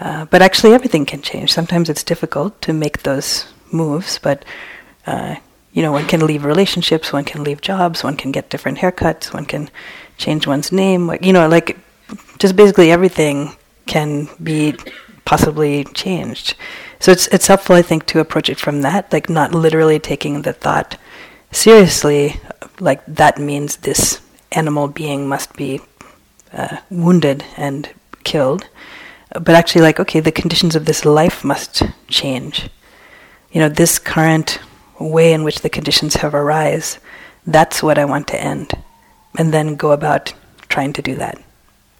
Uh, 0.00 0.26
but 0.26 0.42
actually, 0.42 0.74
everything 0.74 1.04
can 1.04 1.22
change. 1.22 1.52
Sometimes 1.52 1.90
it's 1.90 2.04
difficult 2.04 2.60
to 2.62 2.72
make 2.72 3.02
those 3.02 3.52
moves, 3.72 4.18
but 4.18 4.44
uh, 5.06 5.36
you 5.72 5.82
know, 5.82 5.92
one 5.92 6.06
can 6.06 6.26
leave 6.26 6.44
relationships, 6.44 7.12
one 7.12 7.24
can 7.24 7.44
leave 7.44 7.60
jobs, 7.60 8.04
one 8.04 8.16
can 8.16 8.30
get 8.30 8.50
different 8.50 8.78
haircuts, 8.78 9.34
one 9.34 9.44
can 9.44 9.70
change 10.16 10.46
one's 10.46 10.70
name. 10.70 11.12
You 11.20 11.32
know, 11.32 11.48
like 11.48 11.76
just 12.38 12.56
basically 12.56 12.90
everything 12.90 13.56
can 13.86 14.28
be 14.42 14.76
possibly 15.24 15.84
changed. 15.84 16.54
So 17.00 17.12
it's 17.12 17.26
it's 17.28 17.46
helpful, 17.46 17.76
I 17.76 17.82
think, 17.82 18.06
to 18.06 18.20
approach 18.20 18.48
it 18.48 18.58
from 18.58 18.82
that, 18.82 19.12
like 19.12 19.28
not 19.28 19.54
literally 19.54 19.98
taking 19.98 20.42
the 20.42 20.52
thought 20.52 20.98
seriously, 21.52 22.40
like 22.80 23.04
that 23.06 23.38
means 23.38 23.76
this 23.76 24.20
animal 24.52 24.88
being 24.88 25.28
must 25.28 25.54
be 25.56 25.80
uh, 26.52 26.78
wounded 26.90 27.44
and 27.56 27.88
killed, 28.24 28.68
but 29.32 29.50
actually, 29.50 29.82
like 29.82 30.00
okay, 30.00 30.20
the 30.20 30.32
conditions 30.32 30.74
of 30.76 30.86
this 30.86 31.04
life 31.04 31.44
must 31.44 31.82
change 32.08 32.68
you 33.50 33.60
know, 33.60 33.68
this 33.68 33.98
current 33.98 34.60
way 34.98 35.32
in 35.32 35.44
which 35.44 35.60
the 35.60 35.70
conditions 35.70 36.16
have 36.16 36.34
arise, 36.34 36.98
that's 37.46 37.82
what 37.82 37.98
I 37.98 38.04
want 38.04 38.28
to 38.28 38.42
end. 38.42 38.72
And 39.36 39.52
then 39.52 39.76
go 39.76 39.92
about 39.92 40.34
trying 40.68 40.92
to 40.94 41.02
do 41.02 41.14
that. 41.16 41.40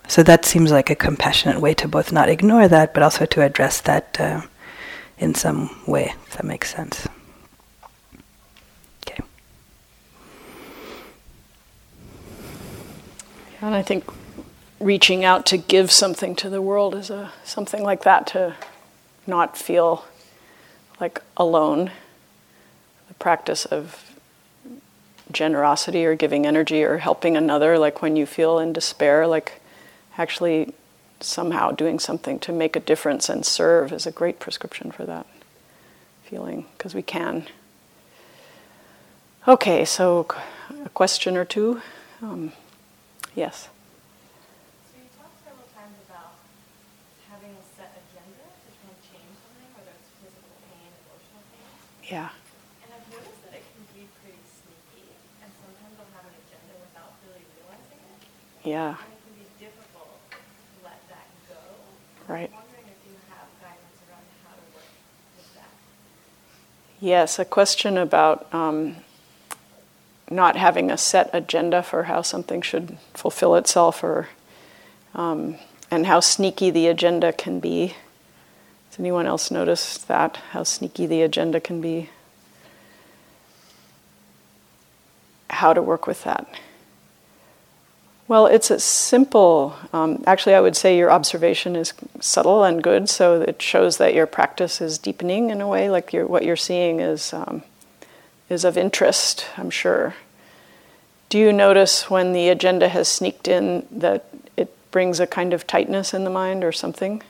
So 0.08 0.22
that 0.22 0.44
seems 0.44 0.70
like 0.70 0.90
a 0.90 0.94
compassionate 0.94 1.60
way 1.60 1.74
to 1.74 1.88
both 1.88 2.12
not 2.12 2.28
ignore 2.28 2.68
that, 2.68 2.94
but 2.94 3.02
also 3.02 3.26
to 3.26 3.42
address 3.42 3.80
that 3.82 4.18
uh, 4.20 4.42
in 5.18 5.34
some 5.34 5.70
way, 5.86 6.14
if 6.26 6.36
that 6.36 6.44
makes 6.44 6.74
sense. 6.74 7.06
Okay. 9.06 9.22
And 13.60 13.74
I 13.74 13.82
think 13.82 14.04
reaching 14.80 15.24
out 15.24 15.44
to 15.46 15.56
give 15.56 15.90
something 15.90 16.36
to 16.36 16.48
the 16.48 16.62
world 16.62 16.94
is 16.94 17.10
a 17.10 17.32
something 17.44 17.82
like 17.82 18.04
that 18.04 18.26
to 18.28 18.54
not 19.26 19.56
feel 19.56 20.04
like 21.00 21.20
alone, 21.36 21.90
the 23.08 23.14
practice 23.14 23.64
of 23.64 24.04
generosity 25.30 26.04
or 26.06 26.14
giving 26.14 26.46
energy 26.46 26.82
or 26.82 26.98
helping 26.98 27.36
another, 27.36 27.78
like 27.78 28.00
when 28.00 28.16
you 28.16 28.24
feel 28.24 28.58
in 28.58 28.72
despair, 28.72 29.26
like 29.26 29.60
actually 30.16 30.72
somehow 31.20 31.70
doing 31.70 31.98
something 31.98 32.38
to 32.40 32.52
make 32.52 32.76
a 32.76 32.80
difference 32.80 33.28
and 33.28 33.44
serve 33.44 33.92
is 33.92 34.06
a 34.06 34.12
great 34.12 34.38
prescription 34.38 34.90
for 34.90 35.04
that 35.04 35.26
feeling, 36.24 36.66
because 36.76 36.94
we 36.94 37.02
can. 37.02 37.46
Okay, 39.46 39.84
so 39.84 40.26
a 40.84 40.88
question 40.90 41.36
or 41.36 41.44
two? 41.44 41.80
Um, 42.22 42.52
yes. 43.34 43.68
Yeah. 52.08 52.30
And 52.82 52.88
I've 52.88 53.04
noticed 53.12 53.44
that 53.44 53.52
it 53.52 53.64
can 53.68 53.84
be 53.92 54.08
pretty 54.24 54.40
sneaky, 54.48 55.12
and 55.44 55.52
sometimes 55.60 55.92
I'll 56.00 56.08
have 56.16 56.24
an 56.24 56.32
agenda 56.40 56.80
without 56.80 57.12
really 57.28 57.44
realizing 57.60 58.00
it. 58.00 58.24
Yeah. 58.64 58.96
And 58.96 59.17
Right. 62.28 62.52
Yes, 67.00 67.38
a 67.38 67.44
question 67.46 67.96
about 67.96 68.52
um, 68.52 68.96
not 70.30 70.56
having 70.56 70.90
a 70.90 70.98
set 70.98 71.30
agenda 71.32 71.82
for 71.82 72.02
how 72.04 72.20
something 72.20 72.60
should 72.60 72.98
fulfill 73.14 73.54
itself, 73.54 74.04
or 74.04 74.28
um, 75.14 75.56
and 75.90 76.06
how 76.06 76.20
sneaky 76.20 76.70
the 76.70 76.86
agenda 76.86 77.32
can 77.32 77.60
be. 77.60 77.94
Has 78.90 78.98
anyone 78.98 79.26
else 79.26 79.50
noticed 79.50 80.06
that? 80.08 80.36
How 80.50 80.64
sneaky 80.64 81.06
the 81.06 81.22
agenda 81.22 81.60
can 81.60 81.80
be? 81.80 82.10
How 85.48 85.72
to 85.72 85.80
work 85.80 86.06
with 86.06 86.24
that? 86.24 86.46
Well, 88.28 88.44
it's 88.44 88.70
a 88.70 88.78
simple, 88.78 89.74
um, 89.94 90.22
actually, 90.26 90.54
I 90.54 90.60
would 90.60 90.76
say 90.76 90.98
your 90.98 91.10
observation 91.10 91.74
is 91.74 91.94
subtle 92.20 92.62
and 92.62 92.82
good, 92.82 93.08
so 93.08 93.40
it 93.40 93.62
shows 93.62 93.96
that 93.96 94.12
your 94.12 94.26
practice 94.26 94.82
is 94.82 94.98
deepening 94.98 95.48
in 95.48 95.62
a 95.62 95.66
way, 95.66 95.88
like 95.88 96.12
you're, 96.12 96.26
what 96.26 96.44
you're 96.44 96.54
seeing 96.54 97.00
is, 97.00 97.32
um, 97.32 97.62
is 98.50 98.66
of 98.66 98.76
interest, 98.76 99.46
I'm 99.56 99.70
sure. 99.70 100.14
Do 101.30 101.38
you 101.38 101.54
notice 101.54 102.10
when 102.10 102.34
the 102.34 102.50
agenda 102.50 102.90
has 102.90 103.08
sneaked 103.08 103.48
in 103.48 103.86
that 103.90 104.26
it 104.58 104.74
brings 104.90 105.20
a 105.20 105.26
kind 105.26 105.54
of 105.54 105.66
tightness 105.66 106.12
in 106.12 106.24
the 106.24 106.30
mind 106.30 106.64
or 106.64 106.72
something? 106.72 107.22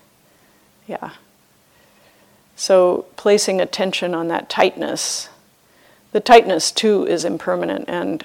Yeah. 0.88 1.10
So, 2.56 3.06
placing 3.14 3.60
attention 3.60 4.16
on 4.16 4.26
that 4.28 4.50
tightness, 4.50 5.28
the 6.10 6.20
tightness 6.20 6.72
too 6.72 7.06
is 7.06 7.24
impermanent 7.24 7.84
and 7.86 8.24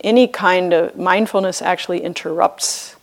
any 0.00 0.28
kind 0.28 0.72
of 0.72 0.96
mindfulness 0.96 1.62
actually 1.62 2.02
interrupts 2.02 2.96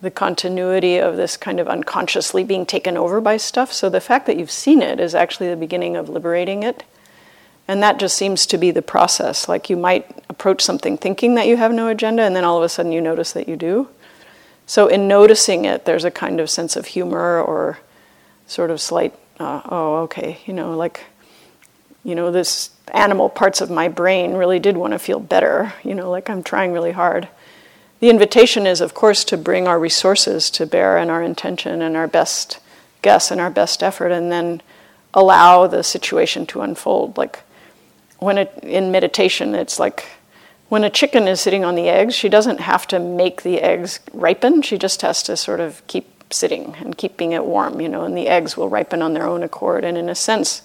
the 0.00 0.10
continuity 0.10 0.98
of 0.98 1.16
this 1.16 1.36
kind 1.36 1.58
of 1.58 1.66
unconsciously 1.66 2.44
being 2.44 2.64
taken 2.64 2.96
over 2.96 3.20
by 3.20 3.36
stuff. 3.36 3.72
So 3.72 3.90
the 3.90 4.00
fact 4.00 4.26
that 4.26 4.36
you've 4.36 4.50
seen 4.50 4.80
it 4.80 5.00
is 5.00 5.14
actually 5.14 5.48
the 5.48 5.56
beginning 5.56 5.96
of 5.96 6.08
liberating 6.08 6.62
it. 6.62 6.84
And 7.66 7.82
that 7.82 7.98
just 7.98 8.16
seems 8.16 8.46
to 8.46 8.58
be 8.58 8.70
the 8.70 8.80
process. 8.80 9.48
Like 9.48 9.68
you 9.68 9.76
might 9.76 10.24
approach 10.28 10.62
something 10.62 10.96
thinking 10.96 11.34
that 11.34 11.46
you 11.46 11.56
have 11.56 11.72
no 11.72 11.88
agenda, 11.88 12.22
and 12.22 12.34
then 12.34 12.44
all 12.44 12.56
of 12.56 12.62
a 12.62 12.68
sudden 12.68 12.92
you 12.92 13.00
notice 13.00 13.32
that 13.32 13.48
you 13.48 13.56
do. 13.56 13.88
So 14.66 14.86
in 14.86 15.08
noticing 15.08 15.64
it, 15.64 15.84
there's 15.84 16.04
a 16.04 16.10
kind 16.10 16.40
of 16.40 16.48
sense 16.48 16.76
of 16.76 16.86
humor 16.86 17.40
or 17.42 17.78
sort 18.46 18.70
of 18.70 18.80
slight, 18.80 19.14
uh, 19.38 19.62
oh, 19.66 19.96
okay, 20.04 20.38
you 20.46 20.54
know, 20.54 20.76
like 20.76 21.02
you 22.04 22.14
know, 22.14 22.30
this 22.30 22.70
animal 22.92 23.28
parts 23.28 23.60
of 23.60 23.70
my 23.70 23.88
brain 23.88 24.34
really 24.34 24.58
did 24.58 24.76
want 24.76 24.92
to 24.92 24.98
feel 24.98 25.20
better, 25.20 25.72
you 25.82 25.94
know, 25.94 26.10
like 26.10 26.28
I'm 26.30 26.42
trying 26.42 26.72
really 26.72 26.92
hard. 26.92 27.28
The 28.00 28.10
invitation 28.10 28.66
is, 28.66 28.80
of 28.80 28.94
course, 28.94 29.24
to 29.24 29.36
bring 29.36 29.66
our 29.66 29.78
resources 29.78 30.50
to 30.50 30.66
bear 30.66 30.96
and 30.96 31.10
our 31.10 31.22
intention 31.22 31.82
and 31.82 31.96
our 31.96 32.06
best 32.06 32.60
guess 33.02 33.30
and 33.30 33.40
our 33.40 33.50
best 33.50 33.82
effort, 33.82 34.10
and 34.10 34.30
then 34.30 34.62
allow 35.14 35.66
the 35.66 35.82
situation 35.82 36.46
to 36.46 36.60
unfold. 36.60 37.16
Like 37.16 37.40
when 38.18 38.38
it, 38.38 38.58
in 38.62 38.92
meditation, 38.92 39.54
it's 39.54 39.78
like 39.78 40.06
when 40.68 40.84
a 40.84 40.90
chicken 40.90 41.26
is 41.26 41.40
sitting 41.40 41.64
on 41.64 41.74
the 41.74 41.88
eggs, 41.88 42.14
she 42.14 42.28
doesn't 42.28 42.60
have 42.60 42.86
to 42.88 42.98
make 42.98 43.42
the 43.42 43.60
eggs 43.60 44.00
ripen, 44.12 44.62
she 44.62 44.78
just 44.78 45.02
has 45.02 45.22
to 45.24 45.36
sort 45.36 45.60
of 45.60 45.84
keep 45.86 46.06
sitting 46.32 46.74
and 46.80 46.98
keeping 46.98 47.32
it 47.32 47.44
warm, 47.44 47.80
you 47.80 47.88
know, 47.88 48.04
and 48.04 48.16
the 48.16 48.28
eggs 48.28 48.56
will 48.56 48.68
ripen 48.68 49.00
on 49.00 49.14
their 49.14 49.26
own 49.26 49.42
accord. 49.42 49.82
And 49.84 49.96
in 49.96 50.08
a 50.08 50.14
sense, 50.14 50.62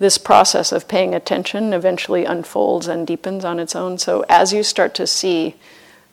this 0.00 0.18
process 0.18 0.72
of 0.72 0.88
paying 0.88 1.14
attention 1.14 1.72
eventually 1.72 2.24
unfolds 2.24 2.88
and 2.88 3.06
deepens 3.06 3.44
on 3.44 3.60
its 3.60 3.76
own. 3.76 3.98
So 3.98 4.24
as 4.28 4.52
you 4.52 4.62
start 4.62 4.94
to 4.94 5.06
see 5.06 5.54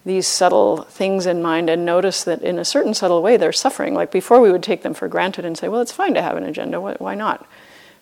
these 0.06 0.28
subtle 0.28 0.84
things 0.84 1.26
in 1.26 1.42
mind 1.42 1.70
and 1.70 1.86
notice 1.86 2.24
that 2.26 2.42
in 2.42 2.60
a 2.60 2.66
certain 2.66 2.94
subtle 2.94 3.22
way 3.22 3.38
they're 3.38 3.54
suffering, 3.54 3.94
like 3.94 4.12
before 4.12 4.42
we 4.42 4.52
would 4.52 4.62
take 4.62 4.84
them 4.84 4.94
for 4.94 5.08
granted 5.08 5.46
and 5.46 5.58
say, 5.58 5.70
well, 5.70 5.82
it's 5.82 5.92
fine 5.92 6.14
to 6.14 6.22
have 6.22 6.38
an 6.38 6.44
agenda, 6.44 6.80
why 6.80 7.16
not? 7.16 7.48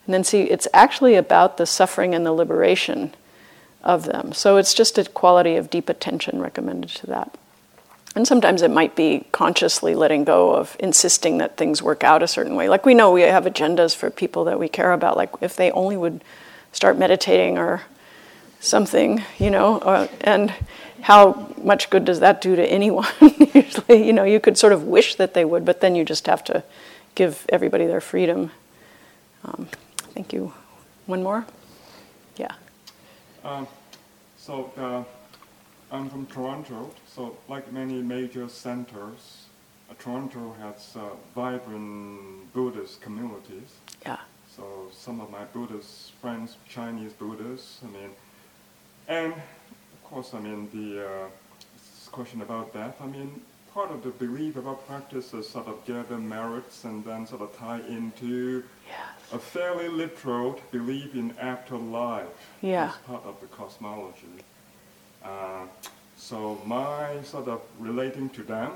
And 0.05 0.13
then 0.13 0.23
see, 0.23 0.41
it's 0.41 0.67
actually 0.73 1.15
about 1.15 1.57
the 1.57 1.65
suffering 1.67 2.13
and 2.13 2.25
the 2.25 2.33
liberation 2.33 3.13
of 3.83 4.05
them. 4.05 4.33
So 4.33 4.57
it's 4.57 4.73
just 4.73 4.97
a 4.97 5.05
quality 5.05 5.55
of 5.55 5.69
deep 5.69 5.87
attention 5.87 6.41
recommended 6.41 6.89
to 6.91 7.07
that. 7.07 7.37
And 8.15 8.25
sometimes 8.25 8.61
it 8.61 8.71
might 8.71 8.95
be 8.95 9.25
consciously 9.33 9.93
letting 9.93 10.23
go 10.23 10.55
of 10.55 10.77
insisting 10.79 11.37
that 11.39 11.57
things 11.57 11.83
work 11.83 12.03
out 12.03 12.23
a 12.23 12.27
certain 12.27 12.55
way. 12.55 12.69
Like 12.69 12.85
we 12.85 12.93
know 12.93 13.11
we 13.11 13.21
have 13.21 13.43
agendas 13.43 13.93
for 13.93 14.09
people 14.09 14.45
that 14.45 14.57
we 14.57 14.69
care 14.69 14.93
about. 14.93 15.17
Like 15.17 15.31
if 15.41 15.57
they 15.57 15.69
only 15.71 15.97
would 15.97 16.23
start 16.71 16.97
meditating 16.97 17.57
or 17.57 17.81
something, 18.61 19.23
you 19.37 19.49
know, 19.49 19.79
uh, 19.79 20.07
and 20.21 20.53
how 21.01 21.53
much 21.61 21.89
good 21.89 22.05
does 22.05 22.21
that 22.21 22.41
do 22.41 22.55
to 22.55 22.65
anyone? 22.65 23.07
Usually, 23.53 24.07
you 24.07 24.13
know, 24.13 24.23
you 24.23 24.39
could 24.39 24.57
sort 24.57 24.71
of 24.73 24.83
wish 24.83 25.15
that 25.15 25.33
they 25.33 25.43
would, 25.43 25.65
but 25.65 25.81
then 25.81 25.93
you 25.95 26.05
just 26.05 26.25
have 26.27 26.43
to 26.45 26.63
give 27.15 27.45
everybody 27.49 27.85
their 27.85 28.01
freedom. 28.01 28.51
Um, 29.43 29.67
thank 30.13 30.31
you. 30.31 30.53
One 31.05 31.21
more? 31.21 31.45
Yeah. 32.37 32.53
Um, 33.43 33.67
so, 34.37 34.71
uh, 34.77 35.03
I'm 35.95 36.09
from 36.09 36.25
Toronto, 36.25 36.91
so 37.07 37.37
like 37.47 37.71
many 37.71 38.01
major 38.01 38.49
centers, 38.49 39.45
uh, 39.89 39.93
Toronto 39.97 40.53
has 40.59 40.93
uh, 40.97 41.15
vibrant 41.33 42.51
Buddhist 42.53 42.99
communities. 42.99 43.75
Yeah. 44.05 44.17
So 44.53 44.89
some 44.91 45.21
of 45.21 45.29
my 45.31 45.45
Buddhist 45.45 46.11
friends, 46.21 46.57
Chinese 46.67 47.13
Buddhists, 47.13 47.79
I 47.81 47.87
mean, 47.87 48.09
and 49.07 49.31
of 49.33 50.03
course, 50.03 50.33
I 50.33 50.39
mean 50.39 50.69
the 50.73 51.07
uh, 51.07 51.27
question 52.11 52.41
about 52.41 52.73
death. 52.73 52.97
I 53.01 53.07
mean, 53.07 53.39
part 53.73 53.89
of 53.89 54.03
the 54.03 54.09
belief 54.09 54.57
about 54.57 54.85
practice 54.87 55.33
is 55.33 55.47
sort 55.47 55.67
of 55.67 55.85
gather 55.85 56.17
merits 56.17 56.83
and 56.83 57.05
then 57.05 57.25
sort 57.25 57.41
of 57.41 57.57
tie 57.57 57.79
into 57.87 58.65
yes. 58.85 59.31
a 59.31 59.39
fairly 59.39 59.87
literal 59.87 60.59
belief 60.71 61.15
in 61.15 61.33
afterlife 61.39 62.27
yeah. 62.61 62.87
as 62.89 62.95
part 63.07 63.23
of 63.23 63.39
the 63.39 63.47
cosmology. 63.47 64.43
Uh, 65.25 65.65
so 66.15 66.61
my 66.65 67.21
sort 67.23 67.47
of 67.47 67.61
relating 67.79 68.29
to 68.29 68.43
them 68.43 68.71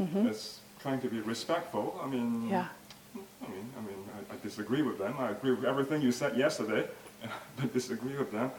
mm-hmm. 0.00 0.26
is 0.26 0.60
trying 0.80 1.00
to 1.00 1.08
be 1.08 1.20
respectful. 1.20 1.98
I 2.02 2.06
mean, 2.08 2.48
yeah. 2.48 2.66
I 3.14 3.48
mean, 3.48 3.70
I 3.78 3.80
mean, 3.80 4.04
I, 4.16 4.34
I, 4.34 4.36
disagree 4.42 4.82
with 4.82 4.98
them. 4.98 5.14
I 5.18 5.30
agree 5.30 5.52
with 5.52 5.64
everything 5.64 6.02
you 6.02 6.12
said 6.12 6.36
yesterday, 6.36 6.86
but 7.56 7.72
disagree 7.72 8.16
with 8.16 8.32
them. 8.32 8.50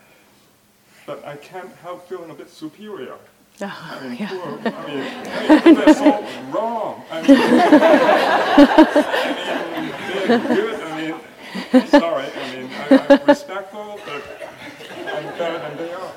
But 1.05 1.25
I 1.25 1.35
can't 1.35 1.73
help 1.77 2.07
feeling 2.07 2.29
a 2.29 2.33
bit 2.33 2.49
superior. 2.49 3.17
Oh, 3.61 3.99
I 4.01 4.07
mean, 4.07 4.17
yeah. 4.17 4.29
poor, 4.29 4.59
I 4.65 4.87
mean, 4.87 5.03
I 5.67 5.73
they're 5.73 5.93
so 5.93 6.25
wrong. 6.51 7.03
I 7.11 7.21
mean, 7.21 7.37
I 9.73 9.81
mean, 9.81 9.91
they're 10.27 10.55
good. 10.55 10.81
I 10.81 11.01
mean, 11.01 11.87
sorry. 11.87 12.27
I 12.35 12.55
mean, 12.55 12.69
I, 12.73 13.21
but 13.25 13.49
I'm 13.49 13.65
better 15.43 15.59
than 15.59 15.77
they 15.77 15.91
are. 15.93 16.11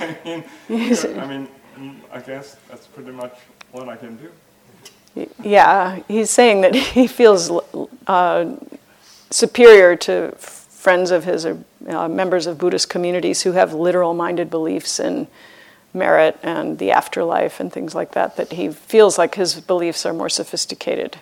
I 0.00 1.26
mean, 1.26 1.48
I 1.78 1.78
mean, 1.78 2.00
I 2.12 2.20
guess 2.20 2.56
that's 2.68 2.86
pretty 2.86 3.12
much 3.12 3.34
what 3.72 3.88
I 3.88 3.96
can 3.96 4.16
do. 4.16 5.26
Yeah, 5.42 6.00
he's 6.08 6.30
saying 6.30 6.60
that 6.62 6.74
he 6.74 7.06
feels 7.06 7.50
uh, 8.06 8.56
superior 9.30 9.96
to 9.96 10.32
friends 10.36 11.10
of 11.10 11.24
his 11.24 11.46
or 11.46 11.62
uh, 11.88 12.08
members 12.08 12.46
of 12.46 12.58
Buddhist 12.58 12.88
communities 12.88 13.42
who 13.42 13.52
have 13.52 13.72
literal 13.74 14.14
minded 14.14 14.50
beliefs 14.50 14.98
in 14.98 15.26
merit 15.92 16.38
and 16.42 16.78
the 16.78 16.90
afterlife 16.92 17.60
and 17.60 17.72
things 17.72 17.94
like 17.94 18.12
that, 18.12 18.36
that 18.36 18.52
he 18.52 18.70
feels 18.70 19.18
like 19.18 19.34
his 19.34 19.60
beliefs 19.60 20.06
are 20.06 20.12
more 20.12 20.28
sophisticated. 20.28 21.18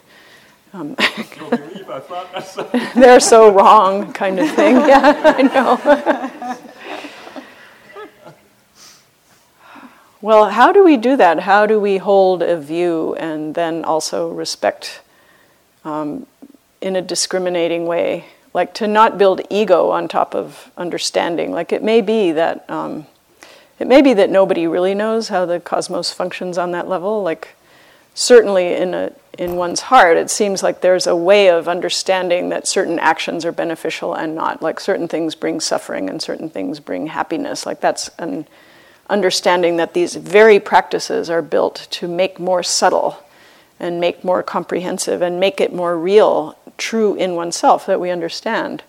Um, 0.73 0.97
they're 2.95 3.21
so 3.21 3.51
wrong, 3.53 4.13
kind 4.13 4.39
of 4.39 4.51
thing. 4.51 4.77
Yeah, 4.89 5.23
I 5.25 5.43
know. 5.43 6.57
well, 10.21 10.51
how 10.51 10.73
do 10.73 10.85
we 10.85 10.97
do 10.97 11.17
that? 11.17 11.41
How 11.41 11.67
do 11.67 11.81
we 11.81 11.97
hold 11.97 12.43
a 12.43 12.61
view 12.61 13.15
and 13.15 13.55
then 13.55 13.85
also 13.85 14.31
respect 14.31 15.01
um, 15.85 16.27
in 16.81 16.97
a 16.97 17.03
discriminating 17.03 17.87
way? 17.87 18.27
Like 18.53 18.75
to 18.75 18.87
not 18.87 19.17
build 19.17 19.41
ego 19.51 19.91
on 19.91 20.09
top 20.09 20.35
of 20.35 20.71
understanding. 20.77 21.51
Like 21.51 21.73
it 21.73 21.83
may 21.83 22.01
be 22.03 22.33
that 22.33 22.69
um, 22.69 23.07
it 23.79 23.87
may 23.87 24.03
be 24.03 24.13
that 24.15 24.29
nobody 24.29 24.67
really 24.67 24.95
knows 24.95 25.29
how 25.29 25.47
the 25.47 25.61
cosmos 25.61 26.13
functions 26.13 26.59
on 26.59 26.73
that 26.73 26.89
level. 26.89 27.23
Like 27.23 27.55
certainly 28.15 28.75
in 28.75 28.93
a 28.95 29.13
in 29.39 29.55
one's 29.55 29.83
heart, 29.83 30.17
it 30.17 30.31
seems 30.31 30.65
like 30.65 30.81
there's 30.81 31.07
a 31.07 31.15
way 31.15 31.49
of 31.49 31.69
understanding 31.69 32.49
that 32.49 32.67
certain 32.67 32.99
actions 32.99 33.45
are 33.45 33.53
beneficial 33.53 34.13
and 34.13 34.35
not. 34.35 34.61
Like 34.61 34.81
certain 34.81 35.07
things 35.07 35.37
bring 35.37 35.61
suffering 35.61 36.11
and 36.11 36.21
certain 36.21 36.51
things 36.51 36.81
bring 36.81 37.07
happiness. 37.07 37.65
Like 37.65 37.81
that's 37.81 38.11
an 38.19 38.49
understanding 39.09 39.77
that 39.77 39.95
these 39.95 40.17
very 40.17 40.59
practices 40.59 41.31
are 41.31 41.41
built 41.41 41.87
to 41.93 42.09
make 42.09 42.41
more 42.41 42.65
subtle 42.65 43.23
and 43.79 44.01
make 44.01 44.25
more 44.25 44.43
comprehensive 44.43 45.23
and 45.23 45.39
make 45.39 45.61
it 45.61 45.73
more 45.73 45.97
real, 45.97 46.59
true 46.77 47.15
in 47.15 47.37
oneself, 47.37 47.87
that 47.87 48.01
we 48.01 48.11
understand 48.11 48.83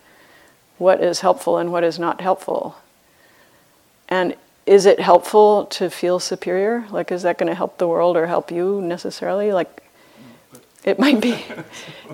what 0.80 1.00
is 1.00 1.20
helpful 1.20 1.60
and 1.60 1.72
what 1.72 1.84
is 1.84 2.00
not 2.00 2.22
helpful. 2.22 2.76
And 4.08 4.36
is 4.66 4.88
it 4.88 5.00
helpful 5.00 5.66
to 5.66 5.92
feel 5.92 6.20
superior? 6.20 6.88
Like, 6.90 7.12
is 7.12 7.22
that 7.22 7.38
going 7.38 7.50
to 7.50 7.56
help 7.56 7.78
the 7.78 7.88
world 7.88 8.18
or 8.18 8.26
help 8.26 8.50
you 8.50 8.82
necessarily? 8.82 9.52
Like, 9.52 9.84
it 10.84 11.00
might 11.00 11.22
be, 11.22 11.44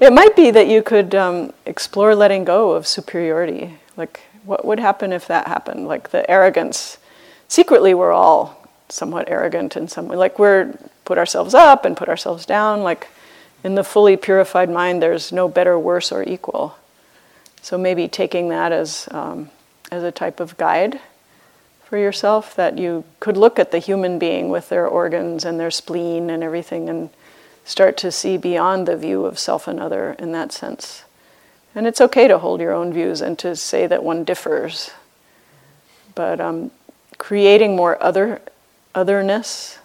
it 0.02 0.14
might 0.14 0.36
be 0.36 0.52
that 0.52 0.68
you 0.68 0.82
could 0.82 1.14
um, 1.16 1.54
explore 1.66 2.16
letting 2.16 2.44
go 2.44 2.72
of 2.72 2.88
superiority. 2.88 3.78
Like, 3.96 4.22
what 4.44 4.66
would 4.66 4.80
happen 4.80 5.12
if 5.12 5.28
that 5.28 5.48
happened? 5.48 5.88
Like 5.88 6.10
the 6.10 6.30
arrogance. 6.30 6.98
Secretly, 7.48 7.94
we're 7.94 8.12
all 8.12 8.68
somewhat 8.90 9.30
arrogant 9.30 9.76
in 9.76 9.88
some 9.88 10.08
way. 10.08 10.16
Like 10.16 10.40
we're 10.40 10.78
put 11.06 11.18
ourselves 11.18 11.54
up 11.54 11.86
and 11.86 11.98
put 11.98 12.10
ourselves 12.10 12.46
down. 12.46 12.82
Like 12.82 13.08
in 13.64 13.76
the 13.76 13.84
fully 13.84 14.18
purified 14.18 14.70
mind, 14.70 15.02
there's 15.02 15.32
no 15.32 15.48
better, 15.48 15.78
worse, 15.78 16.12
or 16.12 16.24
equal. 16.24 16.76
So 17.62 17.78
maybe 17.78 18.08
taking 18.08 18.50
that 18.50 18.72
as 18.72 19.08
um, 19.12 19.50
as 19.92 20.04
a 20.04 20.12
type 20.12 20.40
of 20.40 20.58
guide 20.58 21.00
for 21.84 21.98
yourself, 21.98 22.56
that 22.56 22.78
you 22.78 23.04
could 23.20 23.38
look 23.38 23.60
at 23.60 23.72
the 23.72 23.80
human 23.80 24.20
being 24.20 24.50
with 24.50 24.70
their 24.70 24.88
organs 24.88 25.46
and 25.46 25.60
their 25.60 25.72
spleen 25.72 26.30
and 26.30 26.44
everything, 26.44 26.90
and 26.90 27.10
start 27.66 27.98
to 27.98 28.12
see 28.12 28.38
beyond 28.38 28.88
the 28.88 28.96
view 28.96 29.26
of 29.26 29.38
self 29.38 29.68
and 29.68 29.80
other 29.80 30.16
in 30.20 30.32
that 30.32 30.54
sense. 30.54 31.04
And 31.74 31.86
it's 31.86 32.00
okay 32.00 32.30
to 32.30 32.38
hold 32.38 32.62
your 32.62 32.72
own 32.72 32.94
views 32.94 33.20
and 33.22 33.38
to 33.40 33.56
say 33.56 33.86
that 33.88 34.04
one 34.04 34.24
differs. 34.24 34.92
But 36.14 36.40
um, 36.40 36.72
creating 37.18 37.76
more 37.76 38.02
other 38.02 38.42
otherness 38.94 39.80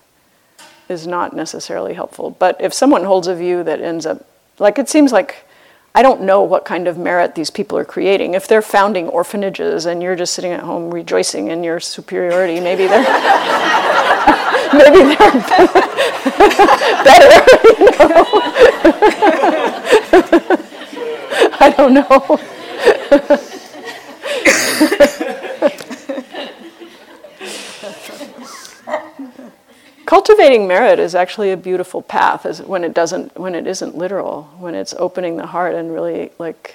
is 0.88 1.06
not 1.06 1.34
necessarily 1.34 1.94
helpful. 1.94 2.30
But 2.30 2.60
if 2.60 2.72
someone 2.72 3.04
holds 3.04 3.26
a 3.26 3.34
view 3.34 3.64
that 3.64 3.80
ends 3.80 4.06
up, 4.06 4.24
like 4.58 4.78
it 4.78 4.88
seems 4.88 5.10
like, 5.10 5.44
I 5.92 6.02
don't 6.02 6.22
know 6.22 6.42
what 6.42 6.64
kind 6.64 6.86
of 6.86 6.96
merit 6.96 7.34
these 7.34 7.50
people 7.50 7.76
are 7.78 7.84
creating. 7.84 8.34
If 8.34 8.46
they're 8.46 8.62
founding 8.62 9.08
orphanages 9.08 9.86
and 9.86 10.00
you're 10.00 10.14
just 10.14 10.34
sitting 10.34 10.52
at 10.52 10.60
home 10.60 10.92
rejoicing 10.92 11.48
in 11.48 11.64
your 11.64 11.80
superiority, 11.80 12.60
maybe 12.60 12.86
they're 12.86 13.04
maybe 14.72 15.14
they're 15.14 15.32
better. 17.04 17.30
You 17.78 18.08
know? 18.08 18.24
I 21.62 21.74
don't 21.76 21.94
know. 21.94 22.38
Cultivating 30.06 30.66
merit 30.66 30.98
is 30.98 31.14
actually 31.14 31.52
a 31.52 31.56
beautiful 31.56 32.02
path 32.02 32.44
as 32.44 32.60
when 32.62 32.82
it 32.82 32.92
doesn't 32.94 33.38
when 33.38 33.54
it 33.54 33.66
isn't 33.66 33.96
literal, 33.96 34.50
when 34.58 34.74
it's 34.74 34.92
opening 34.98 35.36
the 35.36 35.46
heart 35.46 35.74
and 35.74 35.92
really 35.92 36.32
like 36.38 36.74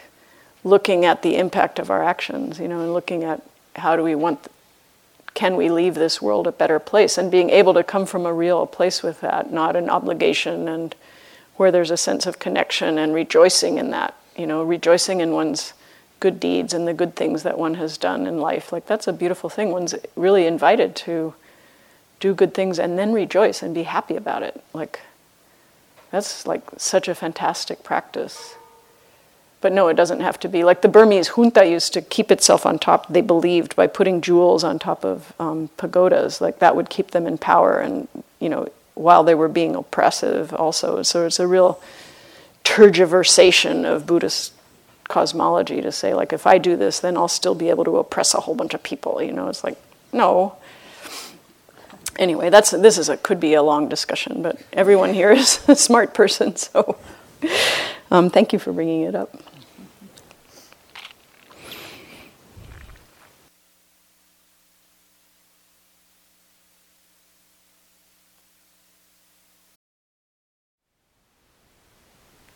looking 0.63 1.03
at 1.03 1.21
the 1.21 1.35
impact 1.35 1.77
of 1.77 1.89
our 1.91 2.01
actions, 2.01 2.59
you 2.59 2.67
know, 2.67 2.79
and 2.79 2.93
looking 2.93 3.23
at 3.23 3.41
how 3.75 3.95
do 3.97 4.03
we 4.03 4.15
want 4.15 4.47
can 5.35 5.55
we 5.55 5.69
leave 5.69 5.93
this 5.93 6.21
world 6.21 6.47
a 6.47 6.51
better 6.51 6.79
place 6.79 7.17
and 7.17 7.29
being 7.29 7.51
able 7.51 7.75
to 7.75 7.83
come 7.83 8.07
from 8.07 8.25
a 8.25 8.33
real 8.33 8.65
place 8.65 9.03
with 9.03 9.21
that, 9.21 9.51
not 9.51 9.75
an 9.75 9.89
obligation 9.89 10.67
and 10.67 10.95
where 11.57 11.71
there's 11.71 11.91
a 11.91 11.97
sense 11.97 12.25
of 12.25 12.39
connection 12.39 12.97
and 12.97 13.13
rejoicing 13.13 13.77
in 13.77 13.91
that 13.91 14.15
you 14.37 14.47
know, 14.47 14.63
rejoicing 14.63 15.21
in 15.21 15.31
one's 15.31 15.73
good 16.19 16.39
deeds 16.39 16.73
and 16.73 16.87
the 16.87 16.93
good 16.93 17.15
things 17.15 17.43
that 17.43 17.57
one 17.57 17.75
has 17.75 17.97
done 17.97 18.25
in 18.27 18.39
life. 18.39 18.71
Like 18.71 18.85
that's 18.85 19.07
a 19.07 19.13
beautiful 19.13 19.49
thing. 19.49 19.71
One's 19.71 19.95
really 20.15 20.45
invited 20.45 20.95
to 20.97 21.33
do 22.19 22.33
good 22.33 22.53
things 22.53 22.79
and 22.79 22.97
then 22.97 23.13
rejoice 23.13 23.61
and 23.61 23.73
be 23.73 23.83
happy 23.83 24.15
about 24.15 24.43
it. 24.43 24.63
Like 24.73 25.01
that's 26.11 26.45
like 26.47 26.63
such 26.77 27.07
a 27.07 27.15
fantastic 27.15 27.83
practice. 27.83 28.54
But 29.65 29.73
no, 29.73 29.87
it 29.87 29.95
doesn't 29.95 30.19
have 30.19 30.39
to 30.41 30.47
be. 30.47 30.63
Like 30.63 30.83
the 30.83 30.87
Burmese 30.87 31.29
junta 31.29 31.65
used 31.65 31.91
to 31.93 32.01
keep 32.03 32.29
itself 32.29 32.67
on 32.67 32.77
top, 32.77 33.07
they 33.07 33.21
believed, 33.21 33.75
by 33.75 33.87
putting 33.87 34.21
jewels 34.21 34.63
on 34.63 34.77
top 34.77 35.03
of 35.03 35.33
um, 35.39 35.71
pagodas. 35.75 36.39
Like 36.39 36.59
that 36.59 36.75
would 36.75 36.87
keep 36.91 37.09
them 37.09 37.25
in 37.25 37.39
power 37.39 37.79
and, 37.79 38.07
you 38.39 38.47
know, 38.47 38.69
while 38.93 39.23
they 39.23 39.33
were 39.33 39.47
being 39.47 39.73
oppressive 39.73 40.53
also. 40.53 41.01
So 41.01 41.25
it's 41.25 41.39
a 41.39 41.47
real 41.47 41.81
tergiversation 42.63 43.85
of 43.91 44.05
Buddhist 44.05 44.53
cosmology 45.07 45.81
to 45.81 45.91
say, 45.91 46.13
like, 46.13 46.31
if 46.31 46.45
I 46.45 46.59
do 46.59 46.77
this, 46.77 46.99
then 46.99 47.17
I'll 47.17 47.27
still 47.27 47.55
be 47.55 47.71
able 47.71 47.85
to 47.85 47.97
oppress 47.97 48.35
a 48.35 48.41
whole 48.41 48.53
bunch 48.53 48.75
of 48.75 48.83
people. 48.83 49.19
You 49.19 49.31
know, 49.31 49.47
it's 49.47 49.63
like, 49.63 49.79
no. 50.13 50.57
Anyway, 52.19 52.51
that's 52.51 52.69
this 52.69 52.99
is 52.99 53.09
a 53.09 53.17
could 53.17 53.39
be 53.39 53.55
a 53.55 53.63
long 53.63 53.89
discussion, 53.89 54.43
but 54.43 54.61
everyone 54.73 55.15
here 55.15 55.31
is 55.31 55.59
a 55.67 55.75
smart 55.75 56.13
person, 56.13 56.55
so 56.55 56.99
um, 58.11 58.29
thank 58.29 58.53
you 58.53 58.59
for 58.59 58.71
bringing 58.71 59.01
it 59.01 59.15
up. 59.15 59.35